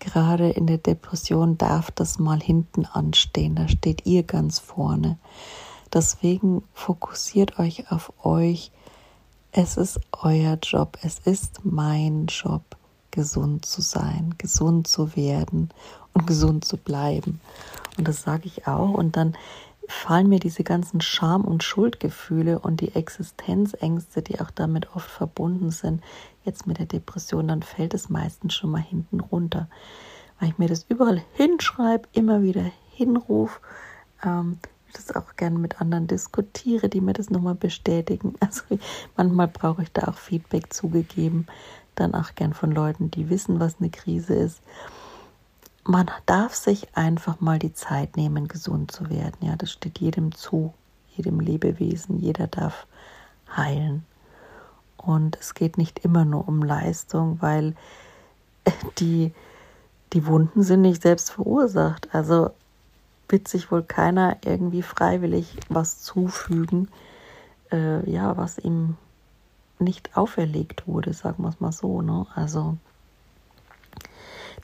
gerade 0.00 0.50
in 0.50 0.66
der 0.66 0.78
Depression 0.78 1.56
darf 1.56 1.90
das 1.90 2.18
mal 2.18 2.40
hinten 2.40 2.86
anstehen. 2.86 3.54
Da 3.54 3.68
steht 3.68 4.06
ihr 4.06 4.24
ganz 4.24 4.58
vorne. 4.58 5.18
Deswegen 5.92 6.62
fokussiert 6.72 7.58
euch 7.58 7.90
auf 7.92 8.12
euch. 8.24 8.72
Es 9.52 9.76
ist 9.76 10.00
euer 10.22 10.58
Job. 10.62 10.98
Es 11.02 11.18
ist 11.20 11.64
mein 11.64 12.26
Job, 12.26 12.62
gesund 13.10 13.66
zu 13.66 13.82
sein, 13.82 14.34
gesund 14.38 14.86
zu 14.86 15.16
werden 15.16 15.70
und 16.14 16.26
gesund 16.26 16.64
zu 16.64 16.76
bleiben. 16.76 17.40
Und 17.98 18.08
das 18.08 18.22
sage 18.22 18.46
ich 18.46 18.66
auch. 18.66 18.94
Und 18.94 19.16
dann 19.16 19.36
fallen 19.90 20.28
mir 20.28 20.38
diese 20.38 20.64
ganzen 20.64 21.00
Scham- 21.00 21.44
und 21.44 21.62
Schuldgefühle 21.62 22.58
und 22.58 22.80
die 22.80 22.94
Existenzängste, 22.94 24.22
die 24.22 24.40
auch 24.40 24.50
damit 24.50 24.94
oft 24.94 25.10
verbunden 25.10 25.70
sind, 25.70 26.02
jetzt 26.44 26.66
mit 26.66 26.78
der 26.78 26.86
Depression, 26.86 27.48
dann 27.48 27.62
fällt 27.62 27.94
es 27.94 28.08
meistens 28.08 28.54
schon 28.54 28.70
mal 28.70 28.82
hinten 28.82 29.20
runter. 29.20 29.68
Weil 30.38 30.50
ich 30.50 30.58
mir 30.58 30.68
das 30.68 30.86
überall 30.88 31.22
hinschreibe, 31.34 32.08
immer 32.12 32.42
wieder 32.42 32.64
hinrufe, 32.92 33.60
ähm, 34.24 34.58
das 34.92 35.14
auch 35.14 35.36
gerne 35.36 35.58
mit 35.58 35.80
anderen 35.80 36.06
diskutiere, 36.06 36.88
die 36.88 37.00
mir 37.00 37.12
das 37.12 37.30
nochmal 37.30 37.54
bestätigen. 37.54 38.34
Also 38.40 38.62
manchmal 39.16 39.48
brauche 39.48 39.82
ich 39.82 39.92
da 39.92 40.08
auch 40.08 40.18
Feedback 40.18 40.72
zugegeben, 40.72 41.46
dann 41.94 42.14
auch 42.14 42.34
gern 42.34 42.54
von 42.54 42.72
Leuten, 42.72 43.10
die 43.10 43.28
wissen, 43.28 43.60
was 43.60 43.76
eine 43.80 43.90
Krise 43.90 44.34
ist 44.34 44.62
man 45.84 46.10
darf 46.26 46.54
sich 46.54 46.96
einfach 46.96 47.40
mal 47.40 47.58
die 47.58 47.72
Zeit 47.72 48.16
nehmen, 48.16 48.48
gesund 48.48 48.92
zu 48.92 49.10
werden. 49.10 49.36
Ja, 49.40 49.56
das 49.56 49.72
steht 49.72 49.98
jedem 49.98 50.34
zu, 50.34 50.74
jedem 51.16 51.40
Lebewesen. 51.40 52.18
Jeder 52.18 52.46
darf 52.46 52.86
heilen. 53.56 54.04
Und 54.96 55.38
es 55.40 55.54
geht 55.54 55.78
nicht 55.78 56.00
immer 56.00 56.24
nur 56.24 56.46
um 56.46 56.62
Leistung, 56.62 57.38
weil 57.40 57.74
die, 58.98 59.32
die 60.12 60.26
Wunden 60.26 60.62
sind 60.62 60.82
nicht 60.82 61.02
selbst 61.02 61.30
verursacht. 61.30 62.14
Also 62.14 62.50
wird 63.28 63.48
sich 63.48 63.70
wohl 63.70 63.82
keiner 63.82 64.36
irgendwie 64.44 64.82
freiwillig 64.82 65.56
was 65.68 66.02
zufügen, 66.02 66.88
äh, 67.70 68.08
ja, 68.10 68.36
was 68.36 68.58
ihm 68.58 68.96
nicht 69.78 70.16
auferlegt 70.16 70.86
wurde, 70.86 71.14
sagen 71.14 71.42
wir 71.42 71.48
es 71.48 71.60
mal 71.60 71.72
so. 71.72 72.02
Ne? 72.02 72.26
Also 72.34 72.76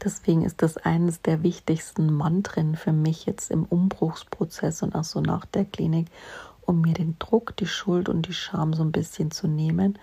Deswegen 0.05 0.45
ist 0.45 0.63
das 0.63 0.77
eines 0.77 1.23
der 1.23 1.43
wichtigsten 1.43 2.13
Mantren 2.13 2.77
für 2.77 2.93
mich 2.93 3.27
jetzt 3.27 3.51
im 3.51 3.65
Umbruchsprozess 3.65 4.83
und 4.83 4.95
auch 4.95 5.05
so 5.05 5.21
nach 5.21 5.47
der 5.47 5.65
Klinik, 5.65 6.09
um 6.63 6.81
mir 6.81 6.95
den 6.95 7.17
Druck, 7.19 7.57
die 7.57 7.67
Schuld 7.67 8.09
und 8.09 8.29
die 8.29 8.35
Scham 8.35 8.75
so 8.75 8.83
ein 8.83 8.93
bisschen 8.93 9.31
zu 9.31 9.49
nehmen 9.49 9.99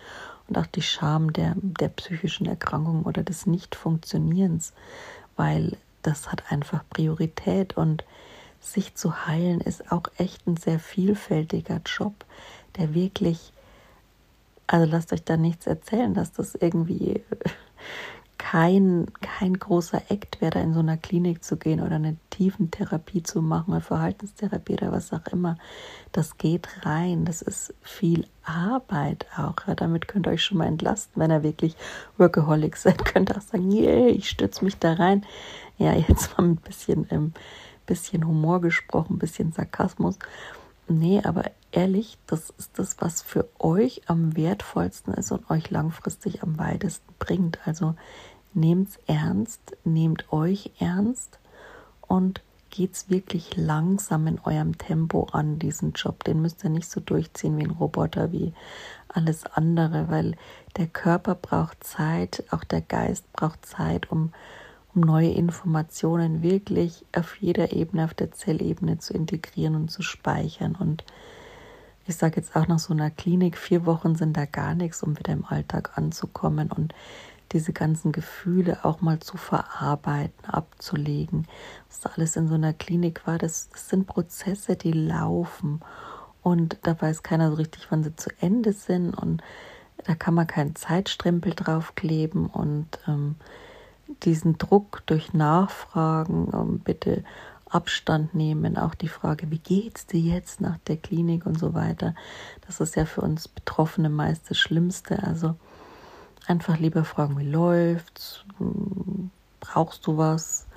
und 0.47 0.57
auch 0.57 0.65
die 0.65 0.81
Scham 0.81 1.33
der, 1.33 1.55
der 1.57 1.89
psychischen 1.89 2.45
Erkrankung 2.45 3.03
oder 3.03 3.23
des 3.23 3.45
Nicht-Funktionierens, 3.45 4.73
weil 5.35 5.77
das 6.01 6.31
hat 6.31 6.51
einfach 6.51 6.83
Priorität 6.89 7.77
und 7.77 8.03
sich 8.59 8.95
zu 8.95 9.27
heilen 9.27 9.59
ist 9.59 9.91
auch 9.91 10.03
echt 10.17 10.47
ein 10.47 10.57
sehr 10.57 10.79
vielfältiger 10.79 11.81
Job, 11.85 12.13
der 12.77 12.93
wirklich, 12.93 13.51
also 14.67 14.89
lasst 14.89 15.11
euch 15.11 15.23
da 15.23 15.35
nichts 15.37 15.67
erzählen, 15.67 16.13
dass 16.13 16.31
das 16.31 16.55
irgendwie 16.55 17.23
kein, 18.43 19.07
kein 19.21 19.53
großer 19.53 20.01
Act 20.09 20.41
wäre, 20.41 20.51
da 20.51 20.59
in 20.59 20.73
so 20.73 20.81
einer 20.81 20.97
Klinik 20.97 21.45
zu 21.45 21.55
gehen 21.55 21.79
oder 21.79 21.95
eine 21.95 22.17
Tiefentherapie 22.29 23.23
zu 23.23 23.41
machen 23.41 23.71
oder 23.71 23.79
Verhaltenstherapie 23.79 24.73
oder 24.73 24.91
was 24.91 25.13
auch 25.13 25.25
immer. 25.31 25.57
Das 26.11 26.37
geht 26.37 26.67
rein. 26.85 27.23
Das 27.23 27.41
ist 27.41 27.73
viel 27.81 28.27
Arbeit 28.43 29.27
auch. 29.37 29.55
Ja, 29.65 29.75
damit 29.75 30.09
könnt 30.09 30.27
ihr 30.27 30.31
euch 30.31 30.43
schon 30.43 30.57
mal 30.57 30.67
entlasten, 30.67 31.21
wenn 31.21 31.31
ihr 31.31 31.41
wirklich 31.41 31.77
Workaholic 32.17 32.75
seid. 32.75 33.05
Könnt 33.13 33.29
ihr 33.29 33.37
auch 33.37 33.41
sagen, 33.41 33.71
yeah, 33.71 34.07
ich 34.07 34.27
stütze 34.27 34.65
mich 34.65 34.77
da 34.77 34.91
rein. 34.91 35.25
Ja, 35.77 35.93
jetzt 35.93 36.37
mal 36.37 36.45
mit 36.45 36.59
ein 36.59 36.63
bisschen, 36.63 37.07
ähm, 37.11 37.33
bisschen 37.85 38.27
Humor 38.27 38.59
gesprochen, 38.59 39.15
ein 39.15 39.19
bisschen 39.19 39.53
Sarkasmus. 39.53 40.19
Nee, 40.89 41.21
aber 41.23 41.45
ehrlich, 41.71 42.17
das 42.27 42.49
ist 42.57 42.77
das, 42.77 42.97
was 42.99 43.21
für 43.21 43.47
euch 43.57 44.01
am 44.07 44.35
wertvollsten 44.35 45.13
ist 45.13 45.31
und 45.31 45.49
euch 45.49 45.71
langfristig 45.71 46.43
am 46.43 46.59
weitesten 46.59 47.13
bringt. 47.19 47.59
Also 47.65 47.95
nehmt's 48.55 48.99
ernst, 49.07 49.77
nehmt 49.83 50.31
euch 50.31 50.71
ernst 50.79 51.39
und 52.01 52.41
geht's 52.69 53.09
wirklich 53.09 53.55
langsam 53.55 54.25
in 54.25 54.39
eurem 54.39 54.77
Tempo 54.77 55.27
an, 55.31 55.59
diesen 55.59 55.93
Job. 55.93 56.23
Den 56.23 56.41
müsst 56.41 56.63
ihr 56.63 56.71
nicht 56.71 56.89
so 56.89 56.99
durchziehen 56.99 57.57
wie 57.57 57.63
ein 57.63 57.71
Roboter, 57.71 58.31
wie 58.31 58.53
alles 59.09 59.45
andere, 59.45 60.09
weil 60.09 60.35
der 60.77 60.87
Körper 60.87 61.35
braucht 61.35 61.83
Zeit, 61.83 62.43
auch 62.49 62.63
der 62.63 62.81
Geist 62.81 63.31
braucht 63.33 63.63
Zeit, 63.65 64.11
um, 64.11 64.33
um 64.95 65.01
neue 65.01 65.29
Informationen 65.31 66.41
wirklich 66.41 67.05
auf 67.15 67.35
jeder 67.39 67.73
Ebene, 67.73 68.05
auf 68.05 68.15
der 68.15 68.31
Zellebene 68.31 68.97
zu 68.97 69.13
integrieren 69.13 69.75
und 69.75 69.91
zu 69.91 70.01
speichern. 70.01 70.75
Und 70.75 71.03
ich 72.07 72.15
sage 72.15 72.37
jetzt 72.37 72.55
auch 72.55 72.67
nach 72.67 72.79
so 72.79 72.91
einer 72.91 73.11
Klinik, 73.11 73.55
vier 73.55 73.85
Wochen 73.85 74.15
sind 74.15 74.35
da 74.35 74.45
gar 74.45 74.73
nichts, 74.73 75.03
um 75.03 75.17
wieder 75.19 75.33
im 75.33 75.45
Alltag 75.45 75.95
anzukommen. 75.95 76.71
Und 76.71 76.95
diese 77.53 77.73
ganzen 77.73 78.11
Gefühle 78.11 78.83
auch 78.83 79.01
mal 79.01 79.19
zu 79.19 79.37
verarbeiten, 79.37 80.45
abzulegen. 80.45 81.47
Was 81.87 82.11
alles 82.11 82.35
in 82.35 82.47
so 82.47 82.55
einer 82.55 82.73
Klinik 82.73 83.25
war, 83.27 83.37
das, 83.37 83.69
das 83.69 83.89
sind 83.89 84.07
Prozesse, 84.07 84.75
die 84.75 84.91
laufen. 84.91 85.81
Und 86.41 86.77
da 86.83 86.99
weiß 86.99 87.23
keiner 87.23 87.51
so 87.51 87.55
richtig, 87.55 87.87
wann 87.89 88.03
sie 88.03 88.15
zu 88.15 88.29
Ende 88.41 88.73
sind. 88.73 89.13
Und 89.13 89.41
da 90.03 90.15
kann 90.15 90.33
man 90.33 90.47
keinen 90.47 90.75
Zeitstrempel 90.75 91.53
draufkleben. 91.53 92.47
Und 92.47 92.99
ähm, 93.07 93.35
diesen 94.23 94.57
Druck 94.57 95.03
durch 95.05 95.33
Nachfragen, 95.33 96.51
ähm, 96.53 96.79
bitte 96.79 97.23
Abstand 97.69 98.35
nehmen, 98.35 98.77
auch 98.77 98.93
die 98.93 99.07
Frage, 99.07 99.49
wie 99.49 99.57
geht's 99.57 100.05
dir 100.05 100.19
jetzt 100.19 100.61
nach 100.61 100.77
der 100.79 100.97
Klinik 100.97 101.45
und 101.45 101.57
so 101.57 101.73
weiter. 101.73 102.13
Das 102.67 102.79
ist 102.79 102.95
ja 102.95 103.05
für 103.05 103.21
uns 103.21 103.47
Betroffene 103.47 104.09
meist 104.09 104.49
das 104.49 104.59
Schlimmste. 104.59 105.23
Also 105.23 105.55
Einfach 106.45 106.77
lieber 106.77 107.05
fragen, 107.05 107.37
wie 107.39 107.49
läuft's? 107.49 108.43
Brauchst 109.61 110.05
du 110.07 110.17
was? 110.17 110.67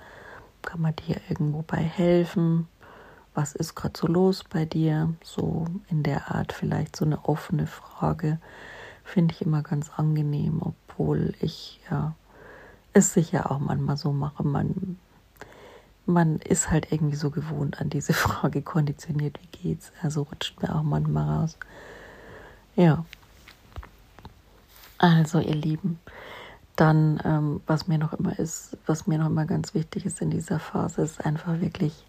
Kann 0.62 0.80
man 0.80 0.94
dir 0.94 1.20
irgendwo 1.28 1.62
bei 1.62 1.78
helfen? 1.78 2.68
Was 3.34 3.54
ist 3.54 3.74
gerade 3.74 3.98
so 3.98 4.06
los 4.06 4.44
bei 4.44 4.64
dir? 4.64 5.12
So 5.22 5.66
in 5.88 6.02
der 6.02 6.30
Art 6.30 6.52
vielleicht 6.52 6.94
so 6.94 7.04
eine 7.04 7.24
offene 7.24 7.66
Frage 7.66 8.38
finde 9.04 9.34
ich 9.34 9.42
immer 9.42 9.62
ganz 9.62 9.90
angenehm, 9.96 10.60
obwohl 10.62 11.34
ich 11.40 11.80
ja 11.90 12.14
es 12.92 13.12
sicher 13.12 13.50
auch 13.50 13.58
manchmal 13.58 13.96
so 13.96 14.12
mache. 14.12 14.42
Man, 14.42 14.98
man 16.06 16.38
ist 16.38 16.70
halt 16.70 16.92
irgendwie 16.92 17.16
so 17.16 17.30
gewohnt 17.30 17.80
an 17.80 17.90
diese 17.90 18.12
Frage 18.14 18.62
konditioniert, 18.62 19.38
wie 19.42 19.68
geht's? 19.68 19.92
Also 20.02 20.22
rutscht 20.22 20.62
mir 20.62 20.74
auch 20.74 20.82
manchmal 20.82 21.40
raus. 21.40 21.58
Ja, 22.76 23.04
also, 24.98 25.38
ihr 25.40 25.54
Lieben, 25.54 25.98
dann, 26.76 27.20
ähm, 27.24 27.60
was 27.66 27.88
mir 27.88 27.98
noch 27.98 28.12
immer 28.12 28.38
ist, 28.38 28.76
was 28.86 29.06
mir 29.06 29.18
noch 29.18 29.26
immer 29.26 29.46
ganz 29.46 29.74
wichtig 29.74 30.04
ist 30.06 30.20
in 30.20 30.30
dieser 30.30 30.58
Phase, 30.60 31.02
ist 31.02 31.24
einfach 31.24 31.60
wirklich, 31.60 32.04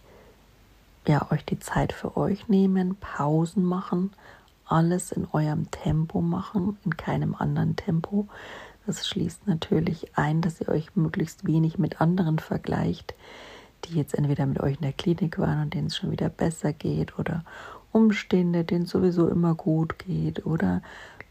ja, 1.08 1.32
euch 1.32 1.46
die 1.46 1.60
Zeit 1.60 1.94
für 1.94 2.18
euch 2.18 2.50
nehmen, 2.50 2.96
Pausen 2.96 3.64
machen, 3.64 4.12
alles 4.66 5.14
in 5.14 5.26
eurem 5.32 5.72
Tempo 5.72 6.22
machen, 6.22 6.78
in 6.84 6.98
keinem 6.98 7.34
anderen 7.34 7.78
Tempo. 7.78 8.28
Das 8.86 9.08
schließt 9.08 9.48
natürlich 9.48 10.18
ein, 10.18 10.42
dass 10.42 10.62
ihr 10.62 10.70
euch 10.70 10.96
möglichst 10.96 11.46
wenig 11.48 11.78
mit 11.78 12.02
anderen 12.02 12.40
vergleicht, 12.40 13.16
die 13.86 13.96
jetzt 13.96 14.16
entweder 14.16 14.46
mit 14.46 14.60
euch 14.60 14.76
in 14.76 14.82
der 14.82 14.94
Klinik 14.94 15.40
waren 15.40 15.62
und 15.62 15.74
denen 15.74 15.88
es 15.88 15.98
schon 15.98 16.12
wieder 16.12 16.30
besser 16.30 16.74
geht 16.74 17.18
oder 17.18 17.44
Umstände, 17.92 18.64
denen 18.64 18.84
es 18.84 18.92
sowieso 18.92 19.28
immer 19.28 19.56
gut 19.56 19.98
geht 20.00 20.46
oder 20.46 20.82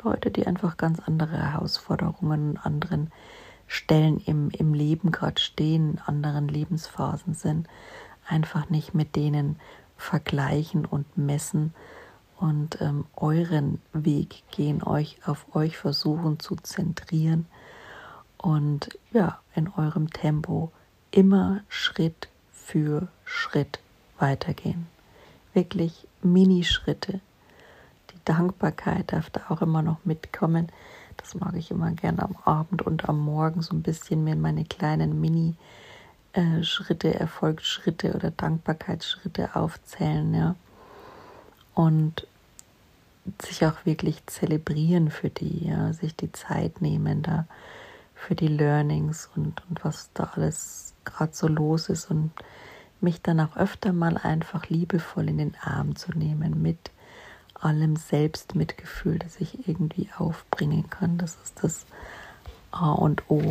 Leute, 0.06 0.30
die 0.30 0.46
einfach 0.46 0.76
ganz 0.76 1.00
andere 1.00 1.36
Herausforderungen 1.36 2.58
anderen 2.58 3.10
Stellen 3.66 4.18
im, 4.18 4.50
im 4.50 4.72
Leben 4.72 5.10
gerade 5.10 5.40
stehen, 5.40 6.00
anderen 6.06 6.46
Lebensphasen 6.46 7.34
sind, 7.34 7.66
einfach 8.28 8.70
nicht 8.70 8.94
mit 8.94 9.16
denen 9.16 9.58
vergleichen 9.96 10.84
und 10.86 11.18
messen 11.18 11.74
und 12.36 12.80
ähm, 12.80 13.06
euren 13.16 13.80
Weg 13.92 14.44
gehen, 14.52 14.84
euch 14.84 15.18
auf 15.26 15.56
euch 15.56 15.76
versuchen 15.76 16.38
zu 16.38 16.54
zentrieren 16.54 17.46
und 18.36 18.96
ja, 19.12 19.40
in 19.56 19.68
eurem 19.68 20.10
Tempo 20.10 20.70
immer 21.10 21.62
Schritt 21.68 22.28
für 22.52 23.08
Schritt 23.24 23.80
weitergehen. 24.18 24.86
Wirklich 25.52 26.06
Minischritte, 26.22 27.20
Dankbarkeit 28.26 29.12
darf 29.12 29.30
da 29.30 29.40
auch 29.48 29.62
immer 29.62 29.80
noch 29.80 30.04
mitkommen. 30.04 30.68
Das 31.16 31.34
mag 31.34 31.54
ich 31.56 31.70
immer 31.70 31.92
gerne 31.92 32.22
am 32.22 32.36
Abend 32.44 32.82
und 32.82 33.08
am 33.08 33.18
Morgen 33.18 33.62
so 33.62 33.74
ein 33.74 33.82
bisschen 33.82 34.24
mir 34.24 34.36
meine 34.36 34.64
kleinen 34.64 35.18
Mini-Schritte, 35.20 37.14
äh, 37.14 37.18
Erfolgsschritte 37.18 38.14
oder 38.14 38.30
Dankbarkeitsschritte 38.30 39.56
aufzählen. 39.56 40.34
Ja. 40.34 40.54
Und 41.74 42.26
sich 43.42 43.64
auch 43.64 43.86
wirklich 43.86 44.26
zelebrieren 44.26 45.10
für 45.10 45.30
die, 45.30 45.68
ja, 45.68 45.92
sich 45.92 46.14
die 46.14 46.32
Zeit 46.32 46.82
nehmen 46.82 47.22
da 47.22 47.46
für 48.14 48.34
die 48.34 48.48
Learnings 48.48 49.28
und, 49.36 49.62
und 49.68 49.84
was 49.84 50.10
da 50.14 50.30
alles 50.34 50.94
gerade 51.04 51.34
so 51.34 51.48
los 51.48 51.88
ist 51.88 52.10
und 52.10 52.30
mich 53.00 53.22
dann 53.22 53.40
auch 53.40 53.56
öfter 53.56 53.92
mal 53.92 54.16
einfach 54.16 54.68
liebevoll 54.68 55.28
in 55.28 55.38
den 55.38 55.54
Arm 55.60 55.96
zu 55.96 56.12
nehmen 56.12 56.62
mit 56.62 56.90
allem 57.66 57.96
Selbstmitgefühl, 57.96 59.18
das 59.18 59.40
ich 59.40 59.68
irgendwie 59.68 60.08
aufbringen 60.16 60.88
kann. 60.90 61.18
Das 61.18 61.36
ist 61.42 61.62
das 61.62 61.86
A 62.70 62.92
und 62.92 63.30
O. 63.30 63.42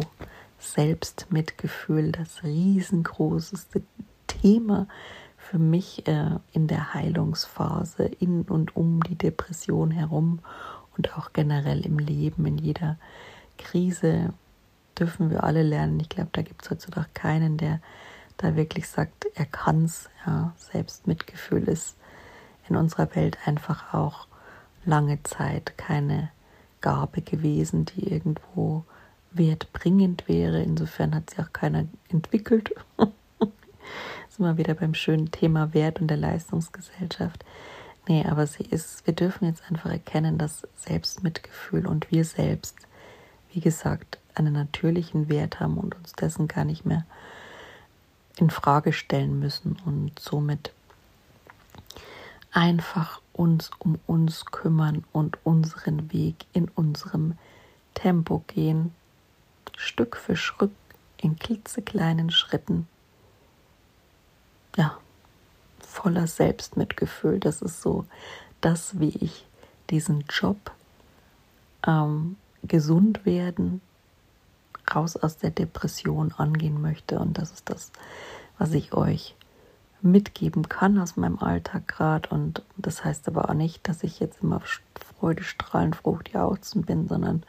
Selbstmitgefühl, 0.59 2.11
das 2.11 2.43
riesengroßeste 2.43 3.83
Thema 4.27 4.87
für 5.37 5.59
mich 5.59 6.07
äh, 6.07 6.39
in 6.53 6.67
der 6.67 6.93
Heilungsphase, 6.93 8.05
in 8.05 8.43
und 8.43 8.75
um 8.75 9.03
die 9.03 9.15
Depression 9.15 9.91
herum 9.91 10.39
und 10.97 11.15
auch 11.17 11.33
generell 11.33 11.85
im 11.85 11.99
Leben, 11.99 12.45
in 12.45 12.57
jeder 12.57 12.97
Krise 13.57 14.33
dürfen 14.97 15.29
wir 15.29 15.43
alle 15.43 15.61
lernen. 15.61 15.99
Ich 15.99 16.09
glaube, 16.09 16.29
da 16.31 16.41
gibt 16.41 16.63
es 16.63 16.71
heutzutage 16.71 17.09
keinen, 17.13 17.57
der 17.57 17.79
da 18.37 18.55
wirklich 18.55 18.87
sagt, 18.87 19.27
er 19.35 19.45
kann 19.45 19.85
es. 19.85 20.09
Ja. 20.25 20.53
Selbstmitgefühl 20.57 21.67
ist 21.67 21.95
in 22.69 22.75
unserer 22.75 23.13
Welt 23.15 23.37
einfach 23.45 23.93
auch 23.93 24.27
lange 24.85 25.21
Zeit 25.23 25.77
keine 25.77 26.29
Gabe 26.81 27.21
gewesen, 27.21 27.85
die 27.85 28.11
irgendwo 28.11 28.83
wertbringend 29.31 30.27
wäre. 30.27 30.61
Insofern 30.61 31.15
hat 31.15 31.29
sie 31.29 31.41
auch 31.41 31.51
keiner 31.51 31.85
entwickelt. 32.09 32.73
sind 32.97 34.45
wir 34.45 34.57
wieder 34.57 34.73
beim 34.73 34.93
schönen 34.93 35.31
Thema 35.31 35.73
Wert 35.73 36.01
und 36.01 36.07
der 36.07 36.17
Leistungsgesellschaft. 36.17 37.45
Nee, 38.07 38.25
aber 38.25 38.45
sie 38.45 38.63
ist, 38.63 39.05
wir 39.07 39.13
dürfen 39.13 39.45
jetzt 39.47 39.63
einfach 39.69 39.89
erkennen, 39.89 40.37
dass 40.37 40.67
Selbstmitgefühl 40.75 41.87
und 41.87 42.11
wir 42.11 42.23
selbst, 42.23 42.75
wie 43.51 43.61
gesagt, 43.61 44.19
einen 44.35 44.53
natürlichen 44.53 45.29
Wert 45.29 45.59
haben 45.59 45.77
und 45.77 45.95
uns 45.95 46.13
dessen 46.13 46.47
gar 46.47 46.65
nicht 46.65 46.85
mehr 46.85 47.05
in 48.37 48.49
Frage 48.49 48.93
stellen 48.93 49.39
müssen 49.39 49.77
und 49.85 50.19
somit 50.19 50.73
einfach 52.55 53.21
uns 53.33 53.69
um 53.79 53.99
uns 54.07 54.45
kümmern 54.45 55.03
und 55.11 55.37
unseren 55.43 56.11
Weg 56.13 56.45
in 56.53 56.69
unserem 56.69 57.37
Tempo 57.93 58.43
gehen, 58.47 58.93
Stück 59.77 60.15
für 60.15 60.37
Stück 60.37 60.71
in 61.17 61.37
klitzekleinen 61.37 62.31
Schritten. 62.31 62.87
Ja, 64.77 64.97
voller 65.79 66.27
Selbstmitgefühl. 66.27 67.39
Das 67.39 67.61
ist 67.61 67.81
so 67.81 68.05
das, 68.61 68.99
wie 68.99 69.09
ich 69.09 69.45
diesen 69.89 70.23
Job 70.29 70.71
ähm, 71.85 72.37
gesund 72.63 73.25
werden, 73.25 73.81
raus 74.93 75.17
aus 75.17 75.37
der 75.37 75.51
Depression 75.51 76.31
angehen 76.31 76.81
möchte. 76.81 77.19
Und 77.19 77.37
das 77.37 77.51
ist 77.51 77.69
das, 77.69 77.91
was 78.57 78.71
ich 78.71 78.93
euch 78.93 79.35
mitgeben 80.05 80.69
kann 80.69 80.97
aus 80.99 81.17
meinem 81.17 81.39
Alltag 81.39 81.87
gerade. 81.87 82.29
Und 82.29 82.63
das 82.77 83.03
heißt 83.03 83.27
aber 83.27 83.49
auch 83.49 83.53
nicht, 83.53 83.87
dass 83.87 84.03
ich 84.03 84.19
jetzt 84.19 84.41
immer 84.43 84.61
freudestrahlend, 85.19 85.95
fruchtjauchzen 85.95 86.83
bin, 86.83 87.07
sondern 87.07 87.43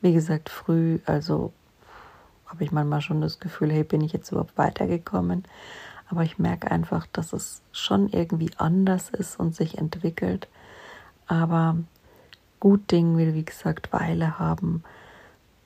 wie 0.00 0.12
gesagt, 0.12 0.48
früh, 0.48 0.98
also 1.06 1.52
habe 2.46 2.64
ich 2.64 2.72
manchmal 2.72 3.00
schon 3.00 3.20
das 3.20 3.38
Gefühl, 3.38 3.70
hey, 3.70 3.84
bin 3.84 4.00
ich 4.00 4.12
jetzt 4.12 4.30
überhaupt 4.32 4.58
weitergekommen? 4.58 5.44
Aber 6.08 6.24
ich 6.24 6.38
merke 6.38 6.70
einfach, 6.70 7.06
dass 7.12 7.32
es 7.32 7.62
schon 7.70 8.08
irgendwie 8.08 8.50
anders 8.56 9.10
ist 9.10 9.38
und 9.38 9.54
sich 9.54 9.78
entwickelt. 9.78 10.48
Aber 11.28 11.76
gut 12.58 12.90
Ding 12.90 13.16
will, 13.16 13.34
wie 13.34 13.44
gesagt, 13.44 13.92
Weile 13.92 14.40
haben. 14.40 14.82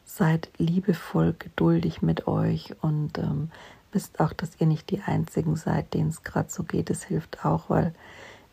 Seid 0.05 0.51
liebevoll, 0.59 1.35
geduldig 1.39 2.03
mit 2.03 2.29
euch 2.29 2.77
und 2.83 3.19
ähm, 3.19 3.51
wisst 3.95 4.21
auch, 4.21 4.33
dass 4.33 4.61
ihr 4.61 4.67
nicht 4.67 4.91
die 4.91 5.01
Einzigen 5.01 5.57
seid, 5.57 5.95
denen 5.95 6.11
es 6.11 6.23
gerade 6.23 6.51
so 6.51 6.63
geht. 6.63 6.91
Es 6.91 7.05
hilft 7.05 7.45
auch, 7.45 7.71
weil, 7.71 7.95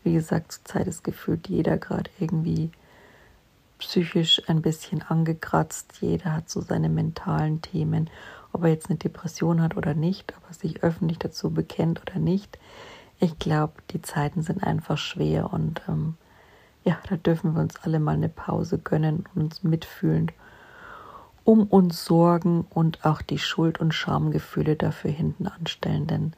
wie 0.04 0.14
gesagt, 0.14 0.52
zurzeit 0.52 0.86
ist 0.86 1.04
gefühlt 1.04 1.48
jeder 1.48 1.76
gerade 1.76 2.10
irgendwie 2.18 2.70
psychisch 3.78 4.42
ein 4.48 4.62
bisschen 4.62 5.02
angekratzt. 5.02 5.98
Jeder 6.00 6.34
hat 6.34 6.48
so 6.48 6.60
seine 6.60 6.88
mentalen 6.88 7.60
Themen, 7.62 8.08
ob 8.52 8.62
er 8.64 8.70
jetzt 8.70 8.88
eine 8.88 8.98
Depression 8.98 9.60
hat 9.60 9.76
oder 9.76 9.94
nicht, 9.94 10.32
ob 10.36 10.48
er 10.48 10.54
sich 10.54 10.82
öffentlich 10.82 11.18
dazu 11.18 11.50
bekennt 11.50 12.00
oder 12.00 12.18
nicht. 12.18 12.58
Ich 13.18 13.38
glaube, 13.38 13.74
die 13.90 14.02
Zeiten 14.02 14.42
sind 14.42 14.62
einfach 14.62 14.98
schwer 14.98 15.52
und 15.52 15.82
ähm, 15.88 16.16
ja, 16.84 16.98
da 17.08 17.16
dürfen 17.16 17.54
wir 17.54 17.60
uns 17.60 17.76
alle 17.82 18.00
mal 18.00 18.14
eine 18.14 18.28
Pause 18.28 18.78
gönnen 18.78 19.24
und 19.34 19.42
uns 19.42 19.62
mitfühlend 19.62 20.32
um 21.44 21.66
uns 21.66 22.04
sorgen 22.04 22.66
und 22.70 23.04
auch 23.04 23.22
die 23.22 23.38
Schuld- 23.38 23.80
und 23.80 23.92
Schamgefühle 23.92 24.76
dafür 24.76 25.10
hinten 25.10 25.46
anstellen, 25.46 26.06
denn 26.06 26.32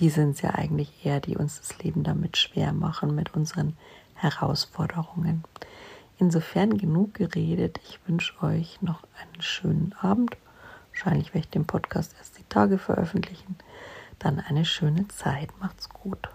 die 0.00 0.10
sind 0.10 0.30
es 0.30 0.42
ja 0.42 0.50
eigentlich 0.50 1.04
eher, 1.04 1.20
die 1.20 1.36
uns 1.36 1.60
das 1.60 1.78
Leben 1.82 2.02
damit 2.02 2.36
schwer 2.36 2.72
machen, 2.72 3.14
mit 3.14 3.34
unseren 3.34 3.76
Herausforderungen. 4.14 5.44
Insofern 6.18 6.78
genug 6.78 7.14
geredet. 7.14 7.80
Ich 7.84 8.00
wünsche 8.06 8.40
euch 8.42 8.80
noch 8.82 9.02
einen 9.20 9.42
schönen 9.42 9.94
Abend. 10.00 10.36
Wahrscheinlich 10.90 11.28
werde 11.28 11.46
ich 11.46 11.50
den 11.50 11.66
Podcast 11.66 12.14
erst 12.18 12.38
die 12.38 12.44
Tage 12.48 12.78
veröffentlichen. 12.78 13.56
Dann 14.18 14.40
eine 14.40 14.64
schöne 14.64 15.08
Zeit. 15.08 15.50
Macht's 15.60 15.88
gut. 15.88 16.28